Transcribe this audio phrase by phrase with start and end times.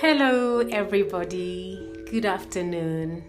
[0.00, 1.78] Hello, everybody.
[2.10, 3.22] Good afternoon.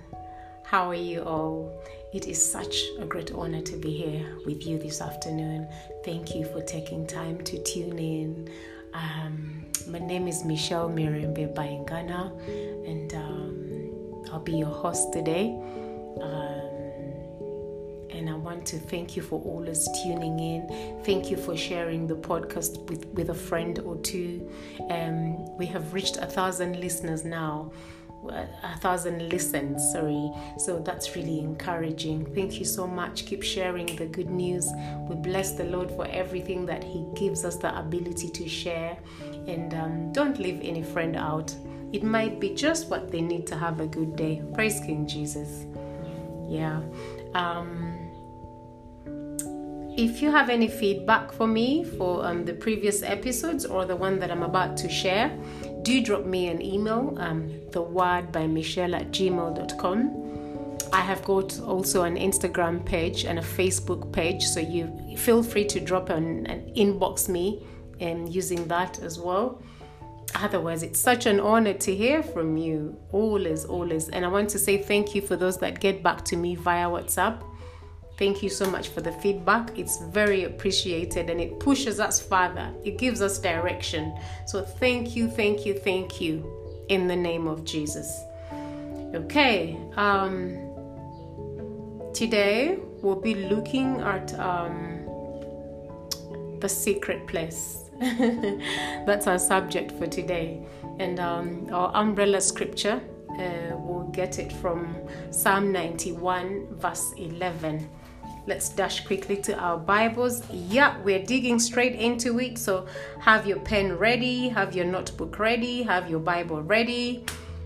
[0.64, 1.70] How are you all?
[2.14, 5.68] It is such a great honor to be here with you this afternoon.
[6.06, 8.50] Thank you for taking time to tune in.
[8.94, 12.32] Um, my name is Michelle Mirembe Bayingana,
[12.88, 15.48] and um, I'll be your host today.
[16.22, 16.61] Um,
[18.14, 21.02] and I want to thank you for always tuning in.
[21.04, 24.50] Thank you for sharing the podcast with, with a friend or two.
[24.90, 27.72] Um, we have reached a thousand listeners now,
[28.30, 30.32] a thousand listens, sorry.
[30.58, 32.34] So that's really encouraging.
[32.36, 33.26] Thank you so much.
[33.26, 34.70] Keep sharing the good news.
[35.10, 38.98] We bless the Lord for everything that He gives us the ability to share.
[39.48, 41.56] And um, don't leave any friend out.
[41.92, 44.42] It might be just what they need to have a good day.
[44.54, 45.66] Praise King Jesus.
[46.48, 46.82] Yeah.
[47.34, 47.91] Um,
[49.98, 54.20] if you have any feedback for me for um, the previous episodes or the one
[54.20, 55.38] that I'm about to share,
[55.82, 60.18] do drop me an email, um, the word by Michelle at gmail.com.
[60.94, 65.66] I have got also an Instagram page and a Facebook page, so you feel free
[65.66, 67.66] to drop an, an inbox me
[68.00, 69.62] and um, using that as well.
[70.36, 74.10] Otherwise, it's such an honor to hear from you, always, always.
[74.10, 76.88] And I want to say thank you for those that get back to me via
[76.88, 77.44] WhatsApp.
[78.22, 79.80] Thank you so much for the feedback.
[79.80, 82.72] It's very appreciated and it pushes us further.
[82.84, 84.16] It gives us direction.
[84.46, 88.22] So thank you, thank you, thank you in the name of Jesus.
[89.16, 90.56] Okay, um,
[92.14, 95.00] today we'll be looking at um,
[96.60, 97.90] the secret place.
[98.00, 100.64] That's our subject for today.
[101.00, 104.96] And um, our umbrella scripture, uh, we'll get it from
[105.32, 107.90] Psalm 91, verse 11.
[108.48, 110.42] Let's dash quickly to our Bibles.
[110.52, 112.58] Yeah, we're digging straight into it.
[112.58, 112.88] So
[113.20, 117.24] have your pen ready, have your notebook ready, have your Bible ready.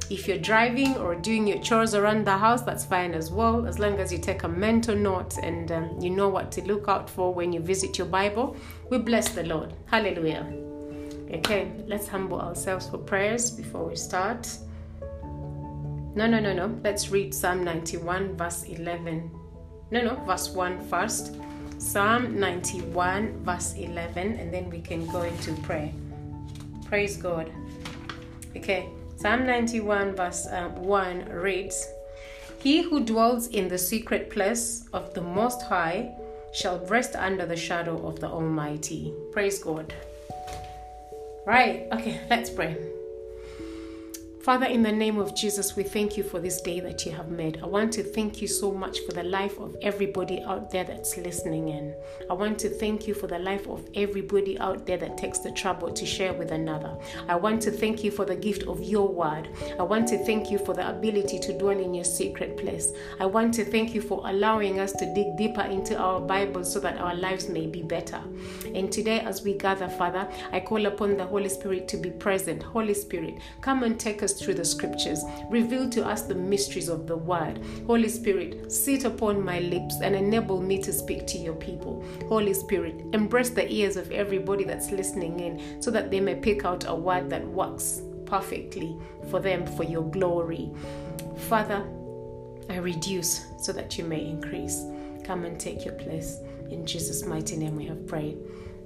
[0.09, 3.79] If you're driving or doing your chores around the house, that's fine as well, as
[3.79, 7.09] long as you take a mental note and um, you know what to look out
[7.09, 8.57] for when you visit your Bible.
[8.89, 9.73] We bless the Lord.
[9.85, 10.45] Hallelujah.
[11.31, 14.57] Okay, let's humble ourselves for prayers before we start.
[15.01, 16.77] No, no, no, no.
[16.83, 19.31] Let's read Psalm 91, verse 11
[19.91, 21.35] no no verse 1 first.
[21.77, 25.91] Psalm 91 verse 11 and then we can go into prayer.
[26.85, 27.51] Praise god.
[28.55, 31.87] Okay psalm 91 verse uh, 1 reads
[32.59, 36.13] he who dwells in the secret place of the most high
[36.53, 39.13] shall rest under the shadow of the almighty.
[39.31, 39.93] Praise god.
[41.45, 42.94] Right okay let's pray
[44.45, 47.29] Father, in the name of Jesus, we thank you for this day that you have
[47.29, 47.59] made.
[47.63, 51.17] I want to thank you so much for the life of everybody out there that's
[51.17, 51.95] listening in.
[52.29, 55.51] I want to thank you for the life of everybody out there that takes the
[55.51, 56.95] trouble to share with another.
[57.27, 59.49] I want to thank you for the gift of your word.
[59.79, 62.93] I want to thank you for the ability to dwell in your secret place.
[63.19, 66.79] I want to thank you for allowing us to dig deeper into our Bible so
[66.81, 68.21] that our lives may be better.
[68.75, 72.61] And today, as we gather, Father, I call upon the Holy Spirit to be present.
[72.61, 75.23] Holy Spirit, come and take us through the scriptures.
[75.49, 77.59] Reveal to us the mysteries of the word.
[77.87, 82.03] Holy Spirit, sit upon my lips and enable me to speak to your people.
[82.27, 86.65] Holy Spirit, embrace the ears of everybody that's listening in so that they may pick
[86.65, 88.97] out a word that works perfectly
[89.29, 90.71] for them for your glory.
[91.47, 91.85] Father,
[92.69, 94.83] I reduce so that you may increase.
[95.23, 96.39] Come and take your place.
[96.69, 98.37] In Jesus' mighty name we have prayed.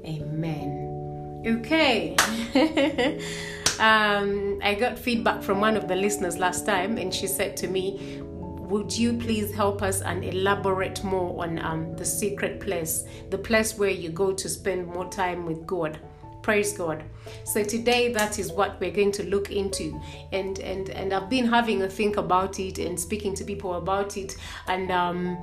[0.05, 1.43] Amen.
[1.45, 2.15] Okay.
[3.79, 7.67] um, I got feedback from one of the listeners last time, and she said to
[7.67, 8.21] me,
[8.69, 13.77] would you please help us and elaborate more on um, the secret place, the place
[13.77, 15.99] where you go to spend more time with God?
[16.43, 17.03] Praise God.
[17.45, 19.99] So today that is what we're going to look into,
[20.31, 24.17] and and and I've been having a think about it and speaking to people about
[24.17, 24.35] it,
[24.67, 25.37] and um,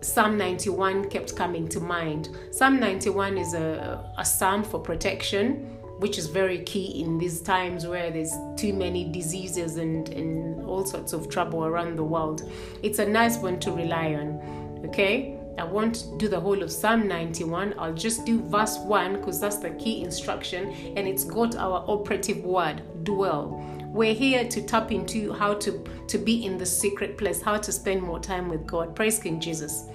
[0.00, 2.28] Psalm 91 kept coming to mind.
[2.52, 7.86] Psalm 91 is a, a psalm for protection which is very key in these times
[7.86, 12.50] where there's too many diseases and, and all sorts of trouble around the world.
[12.82, 14.82] It's a nice one to rely on.
[14.86, 15.38] Okay?
[15.58, 17.74] I won't do the whole of Psalm 91.
[17.78, 22.44] I'll just do verse 1 because that's the key instruction and it's got our operative
[22.44, 23.60] word, dwell.
[23.88, 27.72] We're here to tap into how to, to be in the secret place, how to
[27.72, 28.94] spend more time with God.
[28.94, 29.88] Praise King Jesus.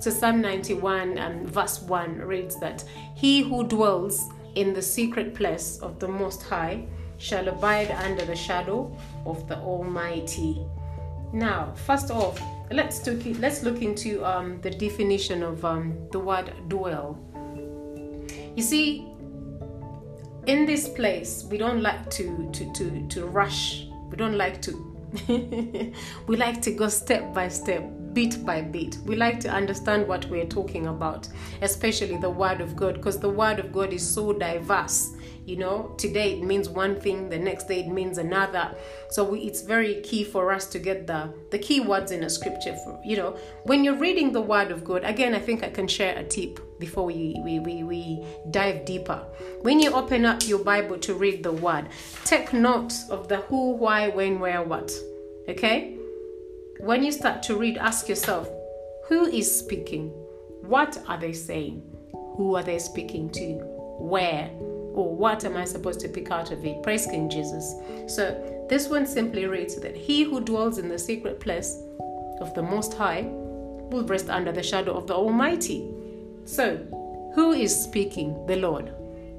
[0.00, 5.78] So Psalm 91 and verse 1 reads that He who dwells in the secret place
[5.80, 6.86] of the Most High
[7.18, 10.60] shall abide under the shadow of the Almighty.
[11.32, 16.52] Now, first off, let's look, let's look into um, the definition of um, the word
[16.68, 17.18] dwell.
[18.56, 19.06] You see,
[20.46, 23.86] in this place, we don't like to to to to rush.
[24.10, 24.96] We don't like to.
[26.26, 27.82] we like to go step by step,
[28.16, 28.96] bit by bit.
[29.04, 31.28] We like to understand what we're talking about,
[31.60, 35.12] especially the Word of God, because the Word of God is so diverse.
[35.44, 38.74] You know today it means one thing the next day it means another.
[39.10, 42.30] So we, it's very key for us to get the the key words in a
[42.30, 43.36] scripture for you know.
[43.62, 46.58] When you're reading the word of god again i think i can share a tip
[46.80, 49.24] before we we, we, we dive deeper.
[49.62, 51.90] When you open up your bible to read the word
[52.24, 54.90] take note of the who why when where what
[55.48, 55.95] okay
[56.80, 58.48] when you start to read ask yourself
[59.08, 60.08] who is speaking
[60.62, 61.82] what are they saying
[62.36, 63.58] who are they speaking to
[63.98, 64.50] where
[64.96, 66.82] or what am I supposed to pick out of it?
[66.82, 67.74] Praise King Jesus.
[68.08, 71.78] So this one simply reads that he who dwells in the secret place
[72.40, 75.88] of the Most High will rest under the shadow of the Almighty.
[76.44, 76.76] So,
[77.34, 78.46] who is speaking?
[78.46, 78.92] The Lord.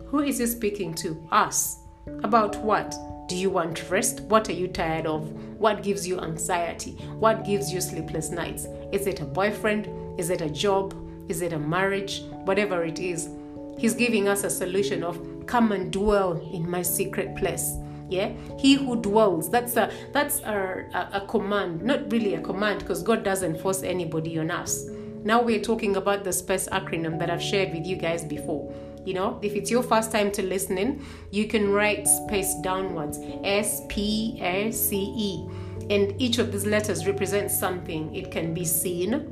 [0.05, 1.27] Who is he speaking to?
[1.31, 1.79] Us.
[2.23, 2.95] About what?
[3.27, 4.21] Do you want rest?
[4.21, 5.29] What are you tired of?
[5.59, 6.91] What gives you anxiety?
[7.19, 8.67] What gives you sleepless nights?
[8.91, 9.89] Is it a boyfriend?
[10.19, 10.95] Is it a job?
[11.29, 12.23] Is it a marriage?
[12.45, 13.29] Whatever it is,
[13.77, 17.75] He's giving us a solution of come and dwell in my secret place
[18.09, 22.79] yeah he who dwells that's a that's a, a, a command not really a command
[22.79, 24.85] because god doesn't force anybody on us
[25.23, 28.73] now we're talking about the space acronym that i've shared with you guys before
[29.07, 31.01] you know if it's your first time to listening
[31.31, 35.47] you can write space downwards s p a c e
[35.89, 39.31] and each of these letters represents something it can be seen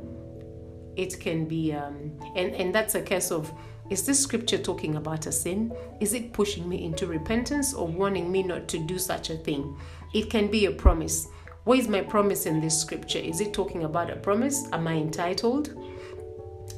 [0.96, 3.52] it can be um, and and that's a case of
[3.88, 5.72] is this scripture talking about a sin?
[6.00, 9.78] Is it pushing me into repentance or warning me not to do such a thing?
[10.12, 11.28] It can be a promise.
[11.62, 13.20] Where is my promise in this scripture?
[13.20, 14.66] Is it talking about a promise?
[14.72, 15.72] Am I entitled?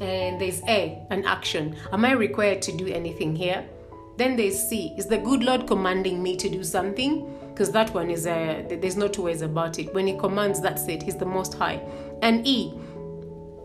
[0.00, 1.77] And there's A, an action.
[1.93, 3.69] Am I required to do anything here?
[4.17, 7.33] Then there's C, is the good Lord commanding me to do something?
[7.50, 9.93] Because that one is eh, a, there's no two ways about it.
[9.95, 11.03] When He commands, that's it.
[11.03, 11.81] He's the Most High.
[12.23, 12.75] And E,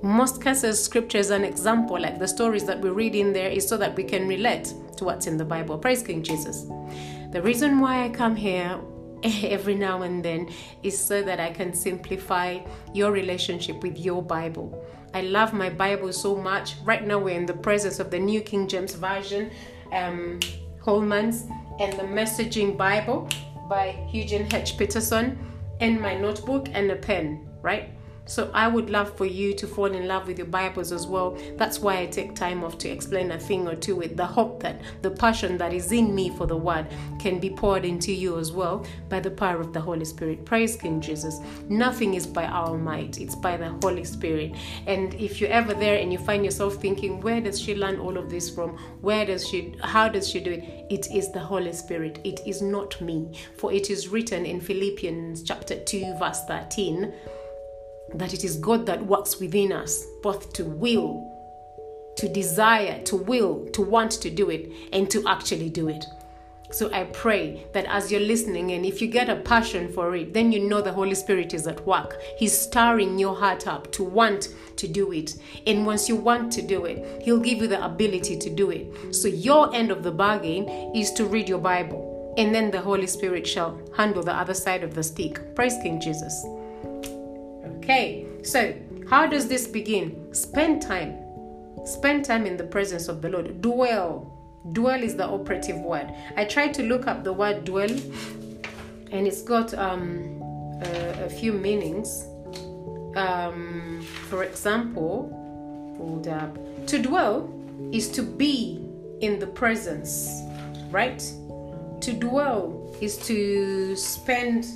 [0.03, 3.65] most cases scripture is an example like the stories that we read in there is
[3.65, 6.65] so that we can relate to what's in the bible praise king jesus
[7.31, 8.77] the reason why i come here
[9.43, 10.49] every now and then
[10.83, 12.59] is so that i can simplify
[12.93, 14.85] your relationship with your bible.
[15.15, 16.73] I love my bible so much.
[16.83, 19.51] Right now we're in the presence of the new king james version
[19.91, 20.39] um,
[20.81, 21.45] holman's
[21.79, 23.29] and the messaging bible
[23.69, 24.77] by eugene h.
[24.77, 25.37] Peterson
[25.79, 27.89] and my notebook and a pen right
[28.25, 31.37] so I would love for you to fall in love with your Bibles as well.
[31.57, 34.61] That's why I take time off to explain a thing or two with the hope
[34.63, 36.87] that the passion that is in me for the word
[37.19, 40.45] can be poured into you as well by the power of the Holy Spirit.
[40.45, 41.39] Praise King Jesus.
[41.67, 44.53] Nothing is by our might, it's by the Holy Spirit.
[44.87, 48.17] And if you're ever there and you find yourself thinking, where does she learn all
[48.17, 48.77] of this from?
[49.01, 50.85] Where does she how does she do it?
[50.89, 52.19] It is the Holy Spirit.
[52.23, 53.37] It is not me.
[53.57, 57.13] For it is written in Philippians chapter 2 verse 13
[58.15, 61.29] that it is God that works within us, both to will,
[62.17, 66.05] to desire, to will, to want to do it, and to actually do it.
[66.73, 70.33] So I pray that as you're listening, and if you get a passion for it,
[70.33, 72.19] then you know the Holy Spirit is at work.
[72.39, 75.35] He's stirring your heart up to want to do it.
[75.67, 79.13] And once you want to do it, He'll give you the ability to do it.
[79.13, 82.33] So your end of the bargain is to read your Bible.
[82.39, 85.53] And then the Holy Spirit shall handle the other side of the stick.
[85.53, 86.43] Praise King Jesus.
[87.83, 88.73] Okay, so
[89.09, 90.33] how does this begin?
[90.33, 91.19] Spend time.
[91.83, 93.61] Spend time in the presence of the Lord.
[93.61, 94.31] Dwell.
[94.71, 96.09] Dwell is the operative word.
[96.37, 97.89] I tried to look up the word dwell,
[99.11, 100.41] and it's got um,
[100.81, 102.25] a, a few meanings.
[103.17, 105.27] Um, for example,
[105.97, 106.57] hold up.
[106.87, 107.53] To dwell
[107.91, 108.87] is to be
[109.19, 110.41] in the presence,
[110.89, 111.19] right?
[111.99, 114.67] To dwell is to spend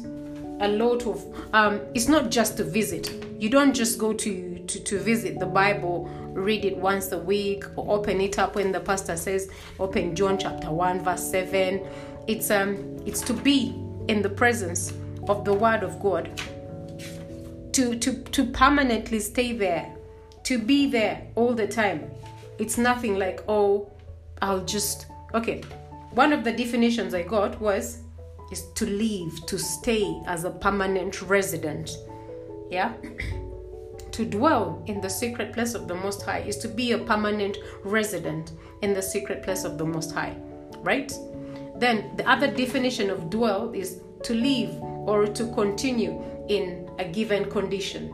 [0.60, 1.24] a lot of
[1.54, 3.26] um, it's not just to visit.
[3.40, 7.64] You don't just go to, to to visit the bible read it once a week
[7.76, 9.50] or open it up when the pastor says
[9.80, 11.84] open john chapter 1 verse 7
[12.28, 12.76] it's um
[13.08, 13.74] it's to be
[14.08, 14.94] in the presence
[15.28, 16.30] of the word of god.
[17.74, 19.94] To to to permanently stay there
[20.44, 22.10] to be there all the time.
[22.58, 23.92] It's nothing like oh
[24.42, 25.62] i'll just okay.
[26.12, 28.00] One of the definitions i got was
[28.52, 31.98] is to live, to stay as a permanent resident.
[32.70, 32.94] Yeah?
[34.18, 37.56] to dwell in the secret place of the Most High is to be a permanent
[37.84, 40.36] resident in the secret place of the Most High.
[40.80, 41.14] Right?
[41.76, 47.48] Then the other definition of dwell is to live or to continue in a given
[47.52, 48.12] condition.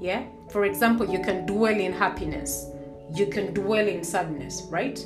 [0.00, 0.22] Yeah?
[0.50, 2.66] For example, you can dwell in happiness,
[3.12, 5.04] you can dwell in sadness, right?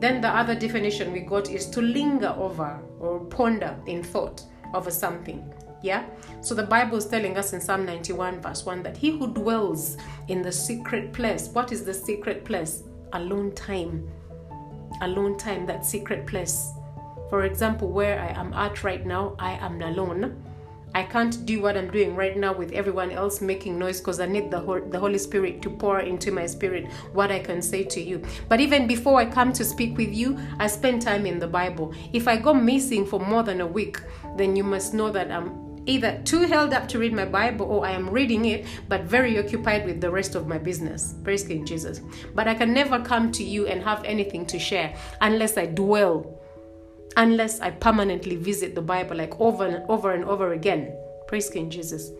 [0.00, 4.42] Then the other definition we got is to linger over or ponder in thought
[4.74, 5.52] over something.
[5.82, 6.04] Yeah?
[6.40, 9.98] So the Bible is telling us in Psalm 91, verse 1, that he who dwells
[10.28, 12.82] in the secret place, what is the secret place?
[13.12, 14.08] Alone time.
[15.02, 16.72] Alone time, that secret place.
[17.28, 20.42] For example, where I am at right now, I am alone.
[20.94, 24.26] I can't do what I'm doing right now with everyone else making noise because I
[24.26, 28.00] need the, the Holy Spirit to pour into my spirit what I can say to
[28.00, 28.22] you.
[28.48, 31.94] But even before I come to speak with you, I spend time in the Bible.
[32.12, 34.00] If I go missing for more than a week,
[34.36, 37.86] then you must know that I'm either too held up to read my Bible or
[37.86, 41.14] I am reading it but very occupied with the rest of my business.
[41.24, 42.00] Praise King Jesus.
[42.34, 46.39] But I can never come to you and have anything to share unless I dwell
[47.16, 50.96] unless I permanently visit the Bible like over and over and over again.
[51.26, 52.10] Praise King Jesus.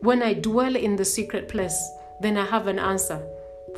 [0.00, 1.76] When I dwell in the secret place,
[2.20, 3.26] then I have an answer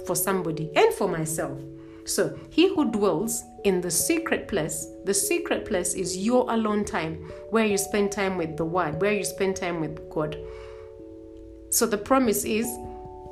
[0.07, 1.59] for somebody and for myself.
[2.05, 7.31] So, he who dwells in the secret place, the secret place is your alone time
[7.51, 10.37] where you spend time with the Word, where you spend time with God.
[11.71, 12.67] So, the promise is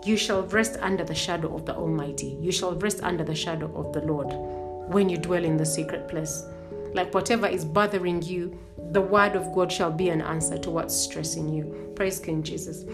[0.05, 2.37] you shall rest under the shadow of the Almighty.
[2.39, 4.33] You shall rest under the shadow of the Lord
[4.93, 6.45] when you dwell in the secret place
[6.97, 8.59] like whatever is bothering you,
[8.91, 11.93] the word of God shall be an answer to what's stressing you.
[11.95, 12.85] Praise King Jesus.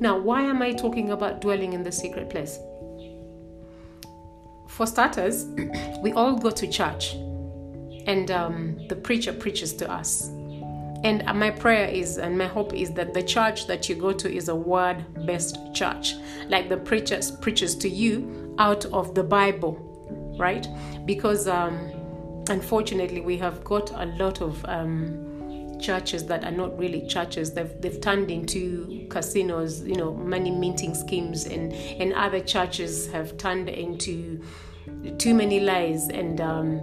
[0.00, 2.58] Now, why am I talking about dwelling in the secret place?
[4.68, 5.44] For starters,
[6.02, 7.14] we all go to church
[8.06, 10.28] and um, the preacher preaches to us.
[11.02, 14.34] And my prayer is, and my hope is that the church that you go to
[14.34, 16.14] is a word based church.
[16.48, 20.66] Like the preacher preaches to you out of the Bible, right?
[21.06, 21.90] Because um,
[22.48, 27.52] unfortunately, we have got a lot of um, churches that are not really churches.
[27.52, 33.36] They've, they've turned into casinos, you know, money minting schemes, and, and other churches have
[33.36, 34.42] turned into
[35.18, 36.08] too many lies.
[36.08, 36.80] And um,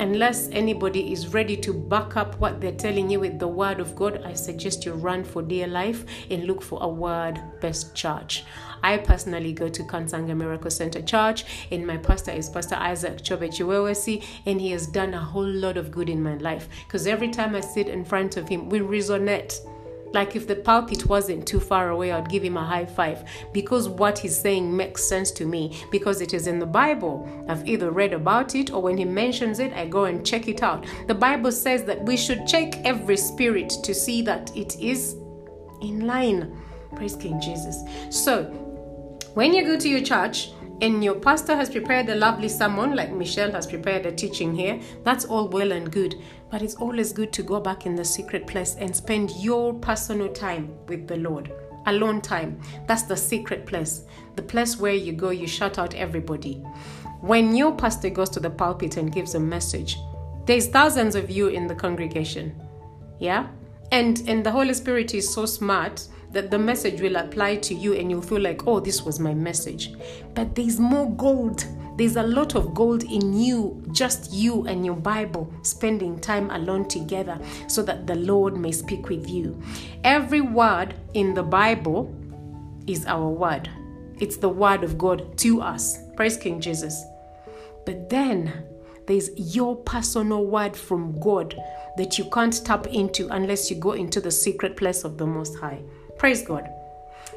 [0.00, 3.94] unless anybody is ready to back up what they're telling you with the word of
[3.94, 8.44] God, I suggest you run for dear life and look for a word based church.
[8.82, 14.24] I personally go to Kansanga Miracle Center Church, and my pastor is Pastor Isaac Chobe
[14.46, 16.66] and he has done a whole lot of good in my life.
[16.86, 19.60] Because every time I sit in front of him, we resonate.
[20.12, 23.88] Like if the pulpit wasn't too far away, I'd give him a high five because
[23.88, 27.28] what he's saying makes sense to me because it is in the Bible.
[27.48, 30.62] I've either read about it or when he mentions it, I go and check it
[30.62, 30.86] out.
[31.06, 35.14] The Bible says that we should check every spirit to see that it is
[35.82, 36.56] in line.
[36.96, 37.82] Praise King Jesus.
[38.10, 38.44] So,
[39.34, 40.50] when you go to your church
[40.80, 44.80] and your pastor has prepared a lovely sermon, like Michelle has prepared a teaching here,
[45.04, 46.14] that's all well and good.
[46.50, 50.32] But it's always good to go back in the secret place and spend your personal
[50.32, 51.52] time with the Lord.
[51.86, 52.60] Alone time.
[52.86, 54.04] That's the secret place.
[54.36, 56.54] The place where you go, you shut out everybody.
[57.20, 59.98] When your pastor goes to the pulpit and gives a message,
[60.46, 62.60] there's thousands of you in the congregation.
[63.18, 63.48] Yeah?
[63.92, 67.94] And and the Holy Spirit is so smart that the message will apply to you
[67.94, 69.92] and you'll feel like, oh, this was my message.
[70.34, 71.64] But there's more gold.
[71.96, 76.88] There's a lot of gold in you, just you and your Bible, spending time alone
[76.88, 79.60] together so that the Lord may speak with you.
[80.04, 82.14] Every word in the Bible
[82.86, 83.68] is our word,
[84.18, 85.98] it's the word of God to us.
[86.16, 87.02] Praise King Jesus.
[87.84, 88.64] But then
[89.06, 91.54] there's your personal word from God
[91.96, 95.58] that you can't tap into unless you go into the secret place of the Most
[95.58, 95.82] High.
[96.20, 96.68] Praise God.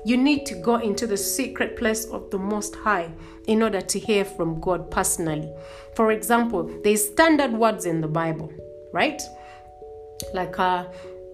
[0.04, 3.10] You need to go into the secret place of the Most High
[3.48, 5.50] in order to hear from God personally.
[5.96, 8.52] For example, there's standard words in the Bible,
[8.92, 9.22] right?
[10.34, 10.88] Like uh,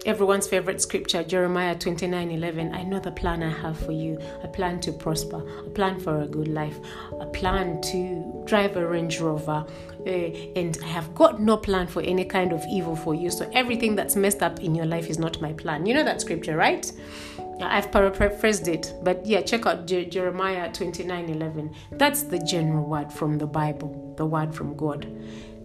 [0.06, 2.72] everyone's favorite scripture, Jeremiah 29 11.
[2.72, 6.22] I know the plan I have for you a plan to prosper, a plan for
[6.22, 6.78] a good life,
[7.20, 9.66] a plan to drive a Range Rover.
[10.06, 10.10] Uh,
[10.54, 13.28] and I have got no plan for any kind of evil for you.
[13.28, 15.84] So everything that's messed up in your life is not my plan.
[15.84, 16.90] You know that scripture, right?
[17.62, 21.74] I've paraphrased it, but yeah, check out Je- Jeremiah 29 11.
[21.92, 25.06] That's the general word from the Bible, the word from God.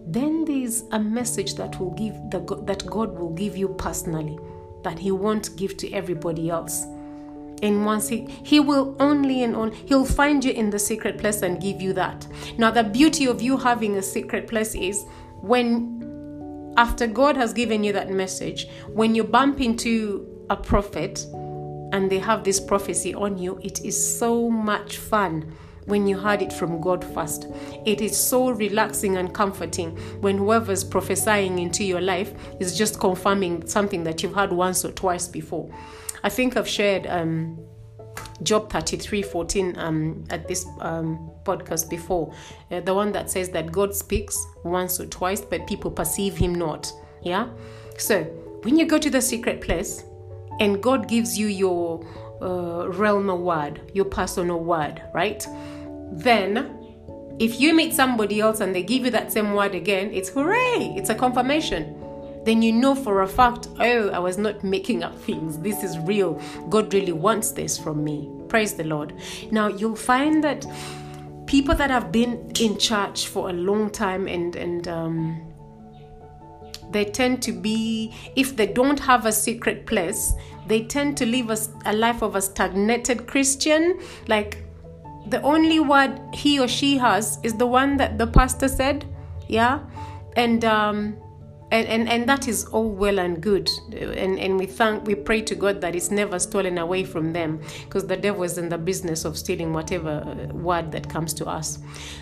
[0.06, 4.38] Then there's a message that will give the, that God will give you personally,
[4.82, 6.84] that He won't give to everybody else.
[7.62, 11.40] And once he he will only and only he'll find you in the secret place
[11.40, 12.26] and give you that.
[12.58, 15.06] Now the beauty of you having a secret place is
[15.40, 21.24] when after God has given you that message, when you bump into a prophet
[21.92, 25.54] and they have this prophecy on you, it is so much fun
[25.86, 27.46] when you heard it from God first.
[27.84, 33.66] It is so relaxing and comforting when whoever's prophesying into your life is just confirming
[33.66, 35.72] something that you've heard once or twice before.
[36.24, 37.58] I think I've shared um,
[38.42, 42.34] Job 33 14 um, at this um, podcast before.
[42.70, 46.54] Uh, the one that says that God speaks once or twice, but people perceive him
[46.54, 46.92] not.
[47.22, 47.48] Yeah?
[47.98, 48.24] So
[48.62, 50.04] when you go to the secret place
[50.60, 52.04] and God gives you your
[52.40, 55.46] uh, realm word, your personal word, right?
[56.12, 56.76] Then
[57.38, 60.94] if you meet somebody else and they give you that same word again, it's hooray,
[60.96, 62.02] it's a confirmation.
[62.44, 65.58] Then you know for a fact, oh, I was not making up things.
[65.58, 66.40] This is real.
[66.70, 68.30] God really wants this from me.
[68.48, 69.14] Praise the Lord.
[69.50, 70.64] Now you'll find that
[71.46, 75.45] people that have been in church for a long time and and um,
[76.96, 80.32] they tend to be if they don't have a secret place
[80.66, 84.00] they tend to live a, a life of a stagnated christian.
[84.26, 84.64] Like
[85.28, 89.04] the only word he or she has is the one that the pastor said
[89.48, 89.80] yeah?
[90.36, 91.16] And um
[91.70, 93.68] and, and and that is all well and good.
[93.92, 97.60] And and we thank we pray to god that it's never stolen away from them
[97.84, 101.46] because the devil is in the business of stealing whatever uh, word that comes to
[101.46, 101.78] us.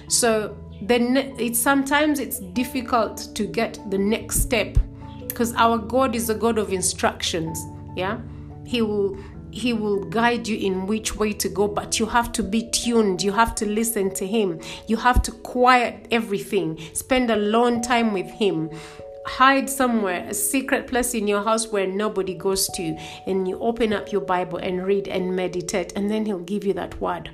[0.09, 4.79] So then it's sometimes it's difficult to get the next step
[5.29, 7.59] because our god is a god of instructions
[7.95, 8.21] yeah?
[8.65, 9.17] He will
[9.51, 13.23] he will guide you in which way to go but you have to be tuned.
[13.23, 14.61] You have to listen to him.
[14.89, 16.81] You have to quiet everything.
[16.93, 18.71] Spend a long time with him
[19.27, 23.93] hide somewhere a secret place in your house where nobody goes to and you open
[23.93, 27.31] up your bible and read and meditate and then he'll give you that word.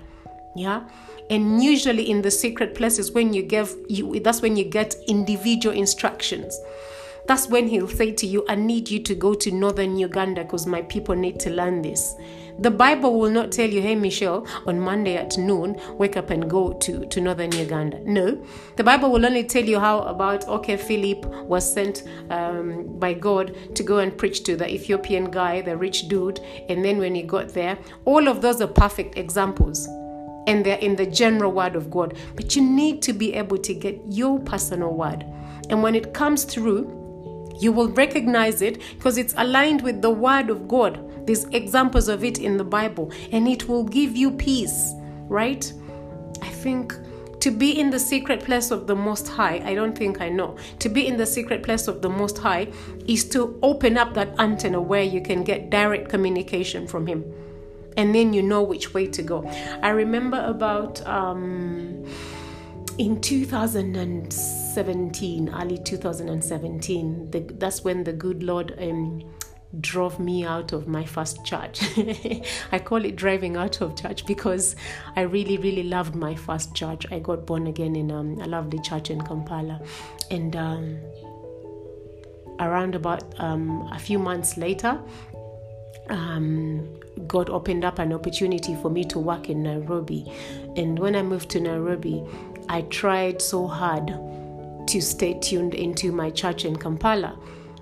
[0.54, 0.88] Yeah?
[1.28, 5.76] And usually in the secret places when you give you that's when you get individual
[5.76, 6.58] instructions.
[7.26, 10.66] That's when he'll say to you, I need you to go to northern Uganda because
[10.66, 12.14] my people need to learn this.
[12.60, 16.48] The Bible will not tell you, hey, Michelle, on Monday at noon, wake up and
[16.48, 18.00] go to, to northern Uganda.
[18.04, 18.44] No.
[18.76, 23.56] The Bible will only tell you how about, okay, Philip was sent um, by God
[23.74, 26.40] to go and preach to the Ethiopian guy, the rich dude.
[26.68, 29.86] And then when he got there, all of those are perfect examples
[30.46, 32.18] and they're in the general word of God.
[32.36, 35.24] But you need to be able to get your personal word.
[35.70, 37.00] And when it comes through,
[37.60, 41.09] you will recognize it because it's aligned with the Word of God.
[41.26, 44.92] There's examples of it in the Bible, and it will give you peace,
[45.28, 45.70] right?
[46.42, 46.94] I think
[47.40, 50.58] to be in the secret place of the Most High, I don't think I know.
[50.80, 52.68] To be in the secret place of the Most High
[53.08, 57.24] is to open up that antenna where you can get direct communication from Him.
[57.96, 59.50] And then you know which way to go.
[59.82, 62.06] I remember about um,
[62.98, 69.22] in 2017, early 2017, the, that's when the good Lord um,
[69.78, 71.80] drove me out of my first church.
[72.72, 74.74] I call it driving out of church because
[75.14, 77.06] I really, really loved my first church.
[77.12, 79.80] I got born again in um, a lovely church in Kampala.
[80.30, 80.98] And um,
[82.58, 85.00] around about um, a few months later,
[86.08, 90.32] um, God opened up an opportunity for me to work in Nairobi.
[90.76, 92.24] And when I moved to Nairobi,
[92.68, 94.08] I tried so hard
[94.88, 97.38] to stay tuned into my church in Kampala.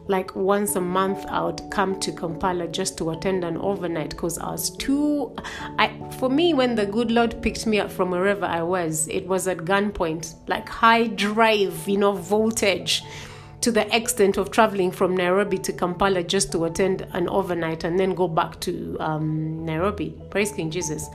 [0.09, 4.39] Like once a month, I would come to Kampala just to attend an overnight because
[4.39, 5.37] I was too.
[5.79, 9.27] I for me, when the good Lord picked me up from wherever I was, it
[9.27, 13.03] was at gunpoint, like high drive, you know, voltage
[13.61, 17.99] to the extent of traveling from Nairobi to Kampala just to attend an overnight and
[17.99, 20.15] then go back to um, Nairobi.
[20.31, 21.09] Praise King Jesus.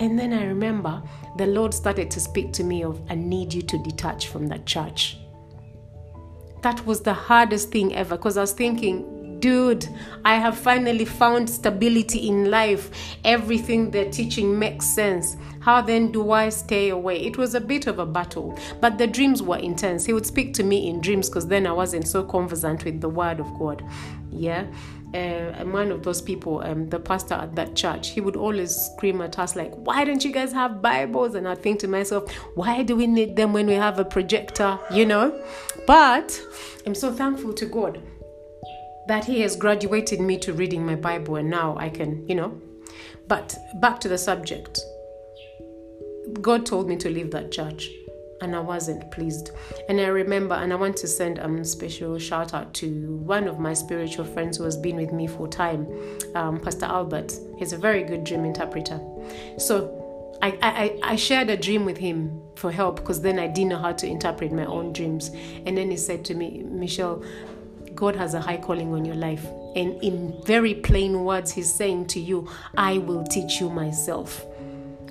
[0.00, 1.02] And then I remember
[1.36, 4.66] the Lord started to speak to me of, I need you to detach from that
[4.66, 5.18] church
[6.64, 9.86] that was the hardest thing ever because I was thinking, dude,
[10.24, 12.90] I have finally found stability in life.
[13.22, 15.36] Everything they're teaching makes sense.
[15.60, 17.22] How then do I stay away?
[17.22, 20.06] It was a bit of a battle, but the dreams were intense.
[20.06, 23.10] He would speak to me in dreams because then I wasn't so conversant with the
[23.10, 23.84] word of God.
[24.30, 24.64] Yeah
[25.14, 28.74] uh, I'm one of those people, um, the pastor at that church, he would always
[28.74, 31.34] scream at us, like, Why don't you guys have Bibles?
[31.34, 34.78] And I think to myself, Why do we need them when we have a projector?
[34.90, 35.40] You know?
[35.86, 36.40] But
[36.86, 38.02] I'm so thankful to God
[39.06, 42.60] that He has graduated me to reading my Bible, and now I can, you know.
[43.28, 44.80] But back to the subject
[46.40, 47.90] God told me to leave that church
[48.44, 49.50] and I wasn't pleased.
[49.88, 53.48] And I remember, and I want to send a um, special shout out to one
[53.48, 55.88] of my spiritual friends who has been with me for time,
[56.34, 57.32] um, Pastor Albert.
[57.58, 59.00] He's a very good dream interpreter.
[59.58, 63.70] So I, I, I shared a dream with him for help because then I didn't
[63.70, 65.30] know how to interpret my own dreams.
[65.66, 67.24] And then he said to me, Michelle,
[67.94, 69.46] God has a high calling on your life.
[69.74, 74.44] And in very plain words, he's saying to you, I will teach you myself.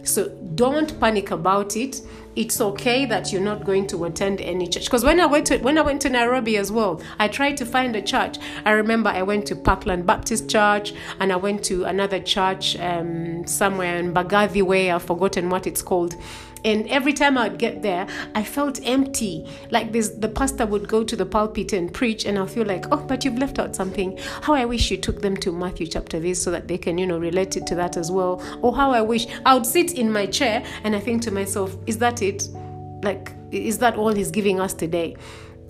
[0.04, 2.02] So don't panic about it.
[2.36, 4.86] It's okay that you're not going to attend any church.
[4.86, 7.66] Because when I went to when I went to Nairobi as well, I tried to
[7.66, 8.38] find a church.
[8.66, 13.46] I remember I went to Parkland Baptist Church and I went to another church um,
[13.46, 14.92] somewhere in Mbagathi Way.
[14.92, 16.16] I've forgotten what it's called
[16.64, 19.48] and every time I'd get there, I felt empty.
[19.72, 22.86] Like this, the pastor would go to the pulpit and preach, and I feel like,
[22.92, 24.18] oh, but you've left out something.
[24.42, 27.08] How I wish you took them to Matthew chapter this so that they can, you
[27.08, 28.42] know, relate it to that as well.
[28.62, 31.76] Or how I wish I would sit in my chair and I think to myself,
[31.86, 32.48] is that it?
[33.04, 35.16] Like, is that all he's giving us today?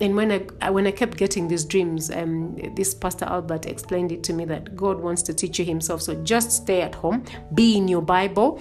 [0.00, 4.24] and when I when I kept getting these dreams, um, this Pastor Albert explained it
[4.24, 6.02] to me that God wants to teach you Himself.
[6.02, 8.60] So just stay at home, be in your Bible,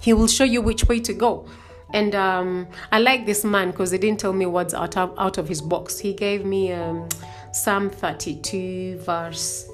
[0.00, 1.46] he will show you which way to go.
[1.92, 5.38] And um, I like this man because he didn't tell me what's out of, out
[5.38, 5.98] of his box.
[5.98, 7.08] He gave me um,
[7.52, 9.70] Psalm 32, verse.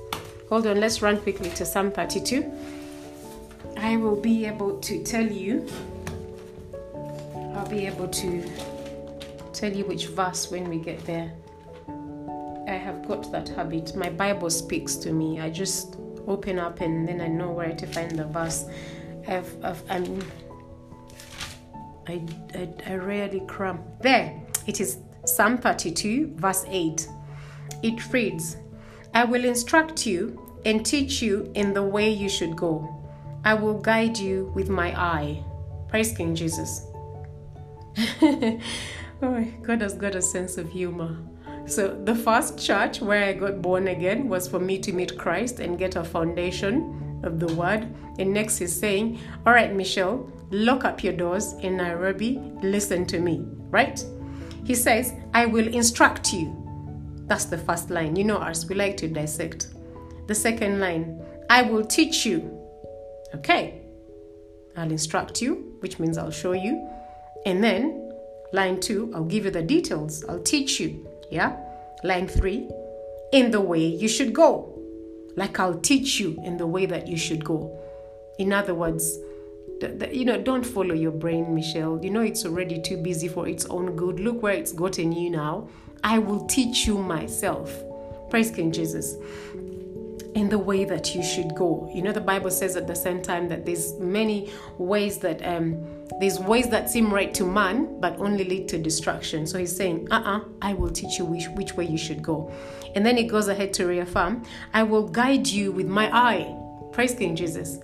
[0.49, 2.51] Hold on, let's run quickly to Psalm 32.
[3.77, 5.67] I will be able to tell you,
[7.55, 8.51] I'll be able to
[9.53, 11.33] tell you which verse when we get there.
[12.69, 13.95] I have got that habit.
[13.97, 15.41] My Bible speaks to me.
[15.41, 18.67] I just open up and then I know where to find the verse.
[19.27, 20.23] I've, I've, I'm,
[22.07, 22.23] I,
[22.55, 23.81] I, I rarely cram.
[24.01, 27.09] There, it is Psalm 32, verse 8.
[27.83, 28.57] It reads,
[29.15, 32.91] I will instruct you and teach you in the way you should go.
[33.45, 35.45] I will guide you with my eye.
[35.89, 36.87] Praise King Jesus.
[38.23, 41.17] oh, God has got a sense of humor.
[41.67, 45.61] So, the first church where I got born again was for me to meet Christ
[45.61, 47.89] and get a foundation of the word.
[48.19, 53.19] And next he's saying, All right, Michelle, lock up your doors in Nairobi, listen to
[53.19, 54.03] me, right?
[54.65, 56.55] He says, I will instruct you.
[57.27, 58.17] That's the first line.
[58.17, 59.69] You know us, we like to dissect.
[60.27, 62.51] The second line, I will teach you.
[63.35, 63.83] Okay,
[64.77, 66.89] I'll instruct you, which means I'll show you.
[67.47, 68.13] And then
[68.53, 70.25] line two, I'll give you the details.
[70.29, 71.07] I'll teach you.
[71.31, 71.57] Yeah.
[72.05, 72.69] Line three,
[73.33, 74.74] in the way you should go.
[75.37, 77.79] Like I'll teach you in the way that you should go.
[78.39, 79.19] In other words,
[80.13, 82.01] you know, don't follow your brain, Michelle.
[82.03, 84.21] You know, it's already too busy for its own good.
[84.21, 85.69] Look where it's gotten you now.
[86.03, 87.73] I will teach you myself.
[88.31, 89.17] Praise King Jesus.
[90.35, 91.91] In the way that you should go.
[91.95, 95.94] You know, the Bible says at the same time that there's many ways that um
[96.21, 99.47] there's ways that seem right to man, but only lead to destruction.
[99.47, 102.53] So he's saying, uh-uh, I will teach you which, which way you should go.
[102.95, 106.55] And then he goes ahead to reaffirm, I will guide you with my eye.
[106.93, 107.81] Praise King Jesus.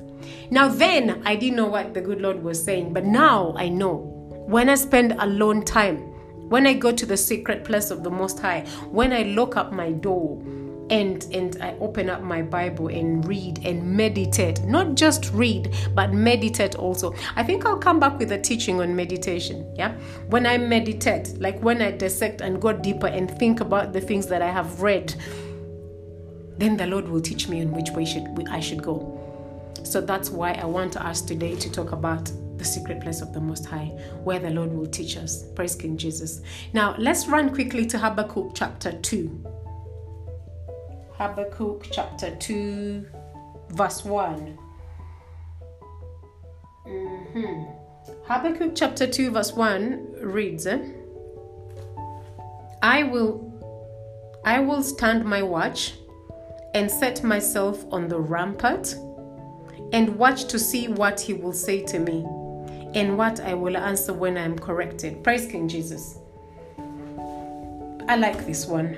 [0.50, 3.96] Now, then, I didn't know what the good Lord was saying, but now I know.
[4.46, 5.98] When I spend alone time,
[6.48, 9.72] when I go to the secret place of the Most High, when I lock up
[9.72, 10.42] my door,
[10.90, 14.62] and and I open up my Bible and read and meditate.
[14.64, 17.14] Not just read, but meditate also.
[17.36, 19.72] I think I'll come back with a teaching on meditation.
[19.76, 19.94] Yeah,
[20.28, 24.26] when I meditate, like when I dissect and go deeper and think about the things
[24.26, 25.14] that I have read,
[26.58, 29.16] then the Lord will teach me on which way should I should go.
[29.84, 33.40] So that's why I want us today to talk about the secret place of the
[33.40, 33.86] Most High,
[34.22, 35.44] where the Lord will teach us.
[35.54, 36.42] Praise King Jesus.
[36.74, 39.59] Now, let's run quickly to Habakkuk chapter 2.
[41.20, 43.06] Habakkuk chapter 2,
[43.72, 44.58] verse 1.
[46.88, 47.64] Mm-hmm.
[48.24, 50.82] Habakkuk chapter 2, verse 1 reads eh?
[52.80, 53.52] I will
[54.46, 55.92] I will stand my watch
[56.72, 58.94] and set myself on the rampart
[59.92, 62.24] and watch to see what he will say to me
[62.94, 65.22] and what I will answer when I am corrected.
[65.22, 66.16] Praise King Jesus.
[68.08, 68.96] I like this one.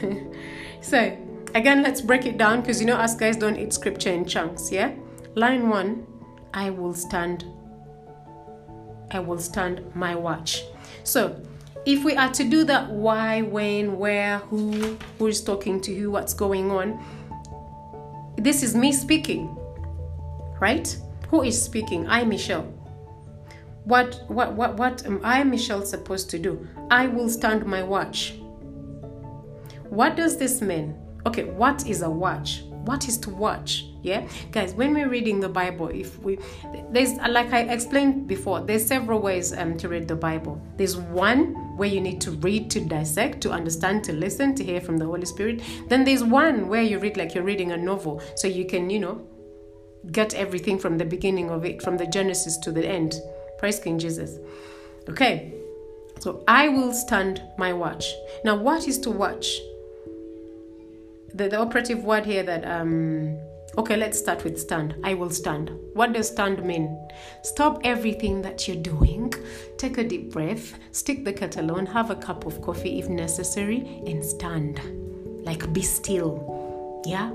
[0.80, 1.14] so,
[1.54, 4.70] Again, let's break it down because you know us guys don't eat scripture in chunks,
[4.70, 4.92] yeah?
[5.34, 6.06] Line one,
[6.54, 7.44] I will stand.
[9.10, 10.62] I will stand my watch.
[11.02, 11.40] So
[11.86, 16.10] if we are to do that why, when, where, who, who is talking to who,
[16.10, 17.02] what's going on,
[18.36, 19.56] this is me speaking.
[20.60, 20.96] Right?
[21.28, 22.08] Who is speaking?
[22.08, 22.72] I Michelle.
[23.84, 26.68] What what what what am I Michelle supposed to do?
[26.90, 28.34] I will stand my watch.
[29.88, 30.99] What does this mean?
[31.26, 32.62] Okay what is a watch?
[32.84, 33.86] What is to watch?
[34.02, 34.26] Yeah?
[34.52, 36.38] Guys when we're reading the bible if we
[36.90, 40.60] there's like i explained before there's several ways um, to read the bible.
[40.76, 44.80] There's one where you need to read to dissect to understand to listen to hear
[44.80, 45.62] from the holy spirit.
[45.88, 49.00] Then there's one where you read like you're reading a novel so you can you
[49.00, 49.26] know
[50.12, 53.20] get everything from the beginning of it from the genesis to the end.
[53.58, 54.38] Praise king jesus.
[55.08, 55.54] Okay
[56.20, 58.14] so i will stand my watch.
[58.44, 59.58] Now what is to watch
[61.34, 63.38] the, the operative word here that um
[63.78, 64.96] Okay, let's start with stand.
[65.04, 65.70] I will stand.
[65.94, 67.08] What does stand mean?
[67.42, 69.32] Stop everything that you're doing,
[69.78, 74.02] take a deep breath, stick the kettle on, have a cup of coffee if necessary,
[74.06, 74.80] and stand.
[75.44, 77.02] Like be still.
[77.06, 77.30] Yeah?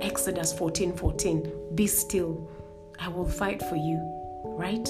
[0.00, 1.52] Exodus 14 14.
[1.74, 2.48] Be still.
[3.00, 3.98] I will fight for you.
[4.44, 4.88] Right?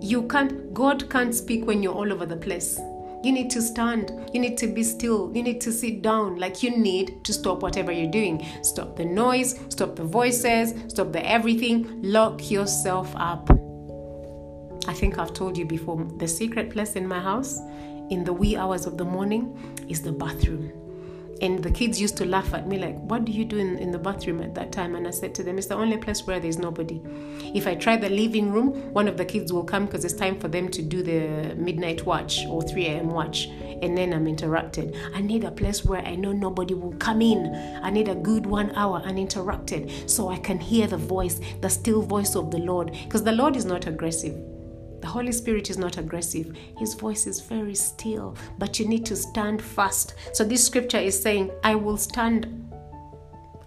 [0.00, 2.78] You can't, God can't speak when you're all over the place.
[3.24, 4.12] You need to stand.
[4.34, 5.32] You need to be still.
[5.34, 6.36] You need to sit down.
[6.36, 8.46] Like you need to stop whatever you're doing.
[8.62, 12.02] Stop the noise, stop the voices, stop the everything.
[12.02, 13.50] Lock yourself up.
[14.86, 17.58] I think I've told you before the secret place in my house
[18.10, 20.83] in the wee hours of the morning is the bathroom.
[21.40, 23.90] And the kids used to laugh at me, like, What do you do in, in
[23.90, 24.94] the bathroom at that time?
[24.94, 27.00] And I said to them, It's the only place where there's nobody.
[27.54, 30.38] If I try the living room, one of the kids will come because it's time
[30.38, 33.08] for them to do the midnight watch or 3 a.m.
[33.08, 33.48] watch.
[33.82, 34.96] And then I'm interrupted.
[35.14, 37.54] I need a place where I know nobody will come in.
[37.82, 42.02] I need a good one hour uninterrupted so I can hear the voice, the still
[42.02, 42.92] voice of the Lord.
[43.04, 44.53] Because the Lord is not aggressive.
[45.04, 46.56] The Holy Spirit is not aggressive.
[46.78, 50.14] His voice is very still, but you need to stand fast.
[50.32, 52.72] So this scripture is saying, I will stand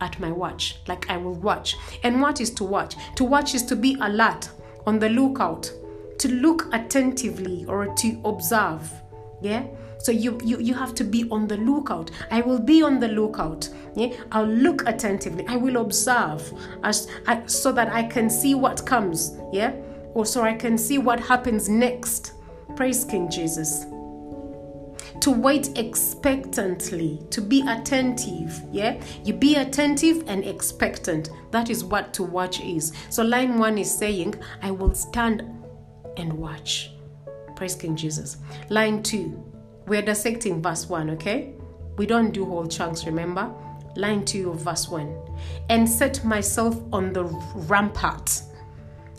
[0.02, 1.76] at my watch, like I will watch.
[2.04, 2.96] And what is to watch?
[3.18, 4.50] To watch is to be alert,
[4.88, 5.72] on the lookout,
[6.18, 8.92] to look attentively or to observe.
[9.40, 9.68] Yeah?
[10.00, 12.10] So you, you you have to be on the lookout.
[12.32, 13.70] I will be on the lookout.
[13.96, 14.16] Yeah?
[14.32, 15.46] I'll look attentively.
[15.48, 16.52] I will observe
[16.84, 19.38] as I, so that I can see what comes.
[19.54, 19.76] Yeah?
[20.18, 22.34] Or so I can see what happens next.
[22.76, 23.86] Praise King Jesus.
[25.22, 28.60] To wait expectantly, to be attentive.
[28.72, 31.30] Yeah, you be attentive and expectant.
[31.52, 32.94] That is what to watch is.
[33.12, 35.44] So, line one is saying, I will stand
[36.18, 36.90] and watch.
[37.56, 38.38] Praise King Jesus.
[38.70, 39.40] Line two,
[39.86, 41.54] we're dissecting verse one, okay?
[41.98, 43.54] We don't do whole chunks, remember?
[43.96, 45.16] Line two of verse one.
[45.70, 47.26] And set myself on the
[47.68, 48.42] rampart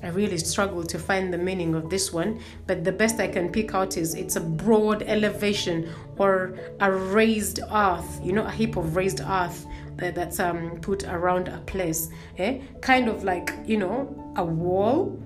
[0.02, 3.50] I really struggle to find the meaning of this one, but the best I can
[3.50, 8.76] pick out is it's a broad elevation or a raised earth, you know, a heap
[8.76, 12.60] of raised earth that, that's um, put around a place, eh?
[12.80, 15.20] kind of like, you know, a wall.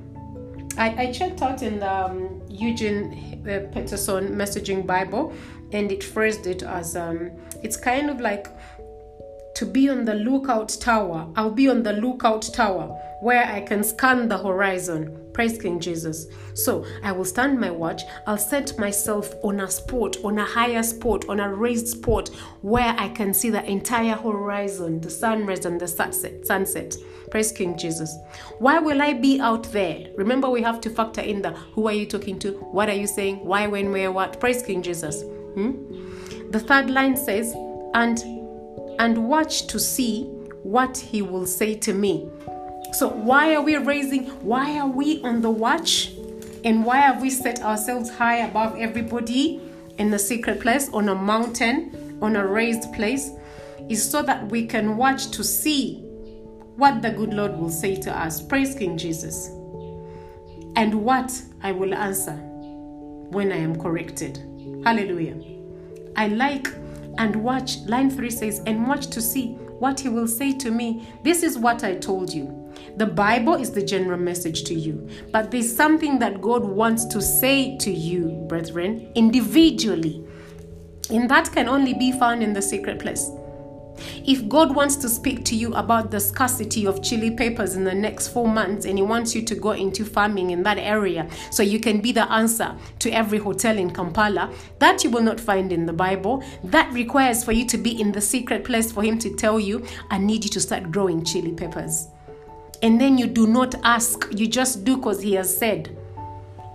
[0.79, 5.35] I, I checked out in the um, Eugene uh, Peterson Messaging Bible
[5.73, 7.31] and it phrased it as um,
[7.63, 8.49] it's kind of like
[9.55, 11.29] to be on the lookout tower.
[11.37, 15.17] I'll be on the lookout tower where I can scan the horizon.
[15.33, 16.27] Praise King Jesus.
[16.55, 18.03] So I will stand my watch.
[18.27, 22.31] I'll set myself on a spot, on a higher spot, on a raised spot
[22.63, 26.47] where I can see the entire horizon, the sunrise and the sunset.
[26.47, 26.97] sunset.
[27.31, 28.15] Praise King Jesus.
[28.59, 30.09] Why will I be out there?
[30.17, 32.53] Remember, we have to factor in the who are you talking to?
[32.73, 33.37] What are you saying?
[33.45, 34.41] Why, when, where, what?
[34.41, 35.23] Praise King Jesus.
[35.55, 36.51] Hmm?
[36.51, 37.55] The third line says,
[37.95, 38.19] and
[38.99, 40.25] and watch to see
[40.63, 42.29] what he will say to me.
[42.93, 44.27] So, why are we raising?
[44.43, 46.13] Why are we on the watch?
[46.65, 49.61] And why have we set ourselves high above everybody
[49.99, 53.31] in the secret place, on a mountain, on a raised place?
[53.89, 55.97] Is so that we can watch to see
[56.77, 58.41] what the good Lord will say to us.
[58.41, 59.49] Praise King Jesus.
[60.77, 62.37] And what I will answer
[63.33, 64.39] when I am corrected.
[64.85, 65.37] Hallelujah.
[66.17, 66.69] I like
[67.19, 67.79] and watch.
[67.87, 71.09] Line 3 says, and watch to see what he will say to me.
[71.23, 72.59] This is what I told you.
[72.97, 77.21] The Bible is the general message to you, but there's something that God wants to
[77.21, 80.25] say to you, brethren, individually.
[81.11, 83.31] And that can only be found in the secret place.
[84.27, 87.95] If God wants to speak to you about the scarcity of chili peppers in the
[87.95, 91.63] next four months and He wants you to go into farming in that area so
[91.63, 95.73] you can be the answer to every hotel in Kampala, that you will not find
[95.73, 96.43] in the Bible.
[96.65, 99.85] That requires for you to be in the secret place for Him to tell you,
[100.11, 102.09] I need you to start growing chili peppers.
[102.83, 105.97] And then you do not ask, you just do because He has said.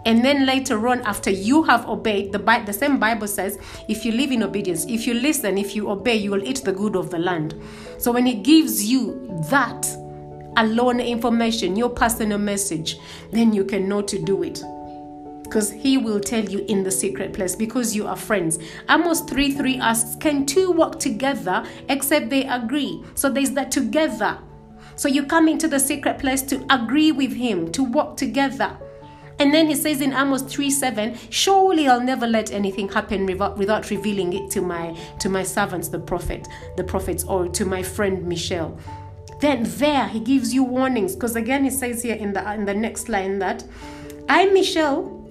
[0.08, 4.13] And then later on, after you have obeyed, the, the same Bible says, if you
[4.13, 7.10] live in obedience, if you listen, if you obey, you will eat the good of
[7.10, 7.62] the land.
[7.98, 9.86] So when He gives you that
[10.56, 12.98] alone information, your personal message,
[13.34, 14.63] then you can know to do it
[15.43, 18.60] because he will tell you in the secret place because you are friends.
[18.89, 23.04] Amos 3 3 asks, Can two walk together except they agree?
[23.15, 24.38] So there's that together.
[24.96, 28.78] So you come into the secret place to agree with him, to walk together.
[29.39, 33.89] And then he says in Amos 3 7, Surely I'll never let anything happen without,
[33.89, 38.26] revealing it to my to my servants, the prophet, the prophets, or to my friend
[38.26, 38.78] Michelle.
[39.39, 42.73] Then there he gives you warnings, because again he says here in the in the
[42.73, 43.63] next line that
[44.28, 45.30] I, Michelle,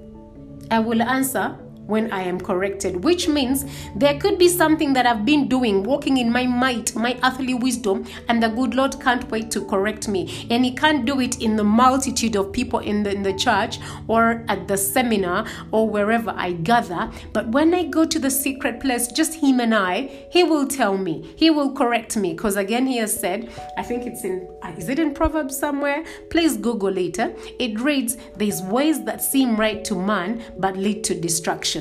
[0.70, 5.24] I will answer when I am corrected, which means there could be something that I've
[5.24, 9.50] been doing, walking in my might, my earthly wisdom, and the good Lord can't wait
[9.52, 10.46] to correct me.
[10.50, 13.78] And He can't do it in the multitude of people in the, in the church
[14.08, 17.10] or at the seminar or wherever I gather.
[17.32, 20.96] But when I go to the secret place, just Him and I, He will tell
[20.98, 22.32] me, He will correct me.
[22.32, 26.04] Because again, He has said, I think it's in, uh, is it in Proverbs somewhere?
[26.30, 27.34] Please Google later.
[27.58, 31.75] It reads, There's ways that seem right to man, but lead to destruction.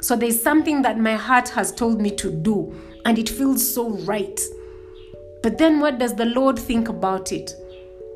[0.00, 3.90] So there's something that my heart has told me to do, and it feels so
[4.04, 4.40] right.
[5.42, 7.54] But then what does the Lord think about it?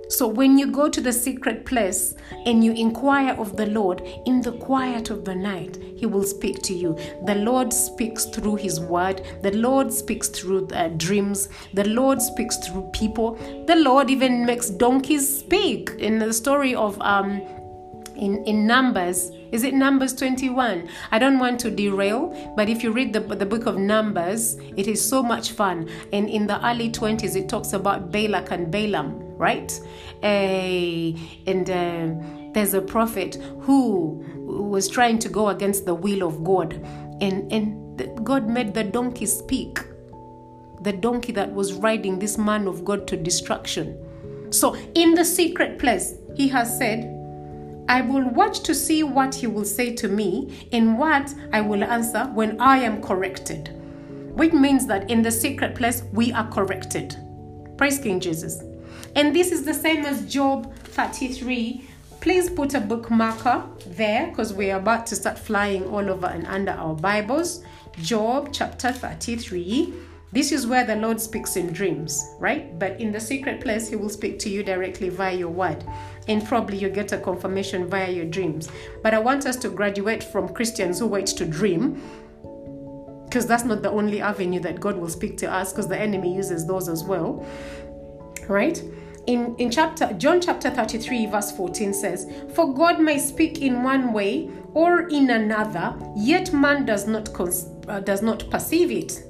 [0.08, 2.14] So when you go to the secret place
[2.46, 6.62] and you inquire of the Lord in the quiet of the night, He will speak
[6.62, 6.96] to you.
[7.26, 9.20] The Lord speaks through His word.
[9.42, 11.50] The Lord speaks through uh, dreams.
[11.74, 13.34] The Lord speaks through people.
[13.66, 15.90] The Lord even makes donkeys speak.
[15.98, 17.42] In the story of um,
[18.16, 20.88] in in Numbers, is it Numbers 21?
[21.10, 24.86] I don't want to derail, but if you read the, the book of Numbers, it
[24.86, 25.88] is so much fun.
[26.12, 29.72] And in the early 20s, it talks about Balak and Balaam, right?
[30.22, 30.26] Uh,
[31.46, 36.74] and uh, there's a prophet who was trying to go against the will of God.
[37.20, 39.78] And, and God made the donkey speak.
[40.82, 43.98] The donkey that was riding this man of God to destruction.
[44.50, 47.17] So, in the secret place, he has said,
[47.88, 51.82] I will watch to see what he will say to me and what I will
[51.82, 53.70] answer when I am corrected.
[54.34, 57.16] Which means that in the secret place, we are corrected.
[57.78, 58.62] Praise King Jesus.
[59.16, 61.82] And this is the same as Job 33.
[62.20, 66.72] Please put a bookmarker there because we're about to start flying all over and under
[66.72, 67.64] our Bibles.
[68.02, 69.94] Job chapter 33.
[70.30, 72.78] This is where the Lord speaks in dreams, right?
[72.78, 75.84] But in the secret place, He will speak to you directly via your word.
[76.28, 78.68] And probably you get a confirmation via your dreams.
[79.02, 82.02] But I want us to graduate from Christians who wait to dream,
[83.24, 86.34] because that's not the only avenue that God will speak to us, because the enemy
[86.34, 87.46] uses those as well,
[88.48, 88.82] right?
[89.26, 94.14] In, in chapter Job chapter 33 verse 14 says for God may speak in one
[94.14, 99.27] way or in another yet man does not cons- uh, does not perceive it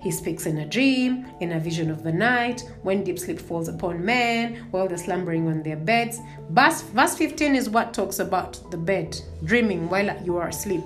[0.00, 3.68] he speaks in a dream, in a vision of the night, when deep sleep falls
[3.68, 6.20] upon men, while they're slumbering on their beds.
[6.50, 10.84] Verse, verse 15 is what talks about the bed, dreaming while you are asleep.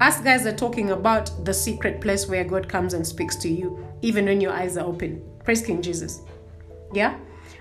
[0.00, 3.84] Us guys are talking about the secret place where God comes and speaks to you,
[4.02, 5.22] even when your eyes are open.
[5.42, 6.20] Praise King Jesus.
[6.92, 7.18] Yeah?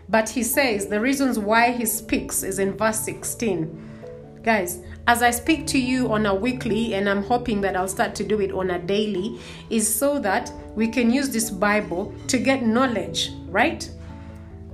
[0.10, 4.42] But he says the reasons why he speaks is in verse 16.
[4.44, 8.16] Guys, as I speak to you on a weekly, and I'm hoping that I'll start
[8.16, 9.40] to do it on a daily,
[9.70, 13.90] is so that we can use this Bible to get knowledge, right?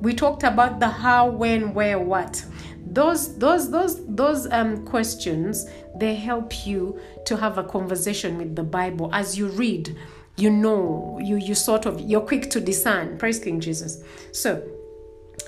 [0.02, 2.44] We talked about the how, when, where, what.
[2.86, 8.63] Those, those, those, those um, questions they help you to have a conversation with the
[8.63, 9.96] Bible as you read.
[10.38, 13.17] You know, you you sort of you're quick to discern.
[13.17, 14.04] Praise King Jesus.
[14.32, 14.58] So,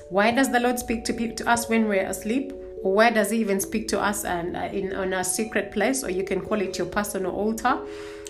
[0.09, 2.53] why does the Lord speak to to us when we're asleep?
[2.83, 6.09] Where does he even speak to us and uh, in on a secret place or
[6.09, 7.79] you can call it your personal altar?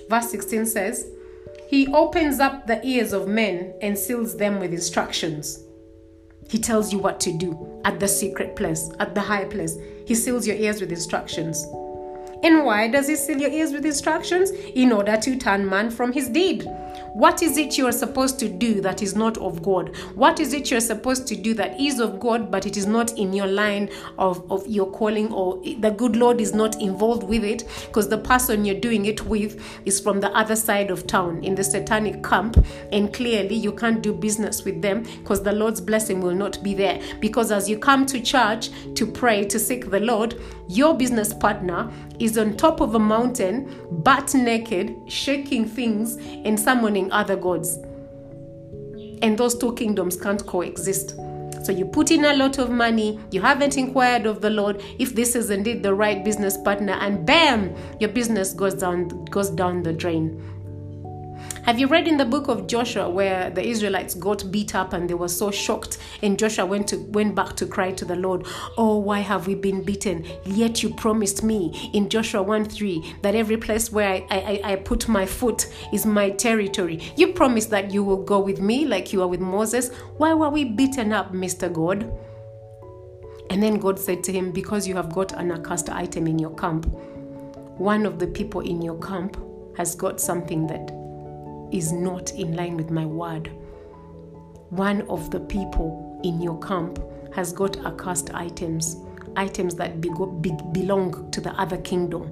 [0.10, 1.08] Verse 16 says
[1.68, 5.63] he opens up the ears of men and seals them with instructions.
[6.50, 9.76] He tells you what to do at the secret place at the high place.
[10.06, 11.66] He seals your ears with instructions.
[12.44, 14.52] And why does he seal your ears with instructions?
[14.52, 16.68] In order to turn man from his deed
[17.13, 19.95] what is it you're supposed to do that is not of God?
[20.15, 23.15] What is it you're supposed to do that is of God, but it is not
[23.17, 27.43] in your line of, of your calling, or the good Lord is not involved with
[27.43, 27.65] it?
[27.86, 31.54] Because the person you're doing it with is from the other side of town in
[31.54, 32.58] the satanic camp,
[32.91, 36.73] and clearly you can't do business with them because the Lord's blessing will not be
[36.73, 36.99] there.
[37.19, 41.91] Because as you come to church to pray, to seek the Lord, your business partner
[42.19, 47.78] is on top of a mountain, butt naked, shaking things, and summoning other gods.
[49.22, 51.16] And those two kingdoms can't coexist.
[51.63, 55.16] So you put in a lot of money, you haven't inquired of the Lord if
[55.16, 59.82] this is indeed the right business partner, and bam, your business goes down goes down
[59.82, 60.44] the drain.
[61.63, 65.10] Have you read in the book of Joshua where the Israelites got beat up and
[65.10, 68.45] they were so shocked and Joshua went to went back to cry to the Lord,
[68.78, 70.26] "Oh, why have we been beaten?
[70.43, 75.08] Yet you promised me in Joshua 1:3 that every place where I, I, I put
[75.08, 76.99] my foot is my territory.
[77.15, 79.89] You promised that you will go with me like you are with Moses.
[80.17, 81.72] Why were we beaten up, Mr.
[81.72, 82.11] God?"
[83.49, 86.55] And then God said to him, Because you have got an accursed item in your
[86.55, 86.88] camp,
[87.78, 89.38] one of the people in your camp
[89.78, 91.03] has got something that
[91.74, 93.51] is not in line with my word.
[94.69, 96.99] One of the people in your camp
[97.34, 98.97] has got accursed items.
[99.36, 100.09] items that be,
[100.41, 102.30] be, belong to the other kingdom.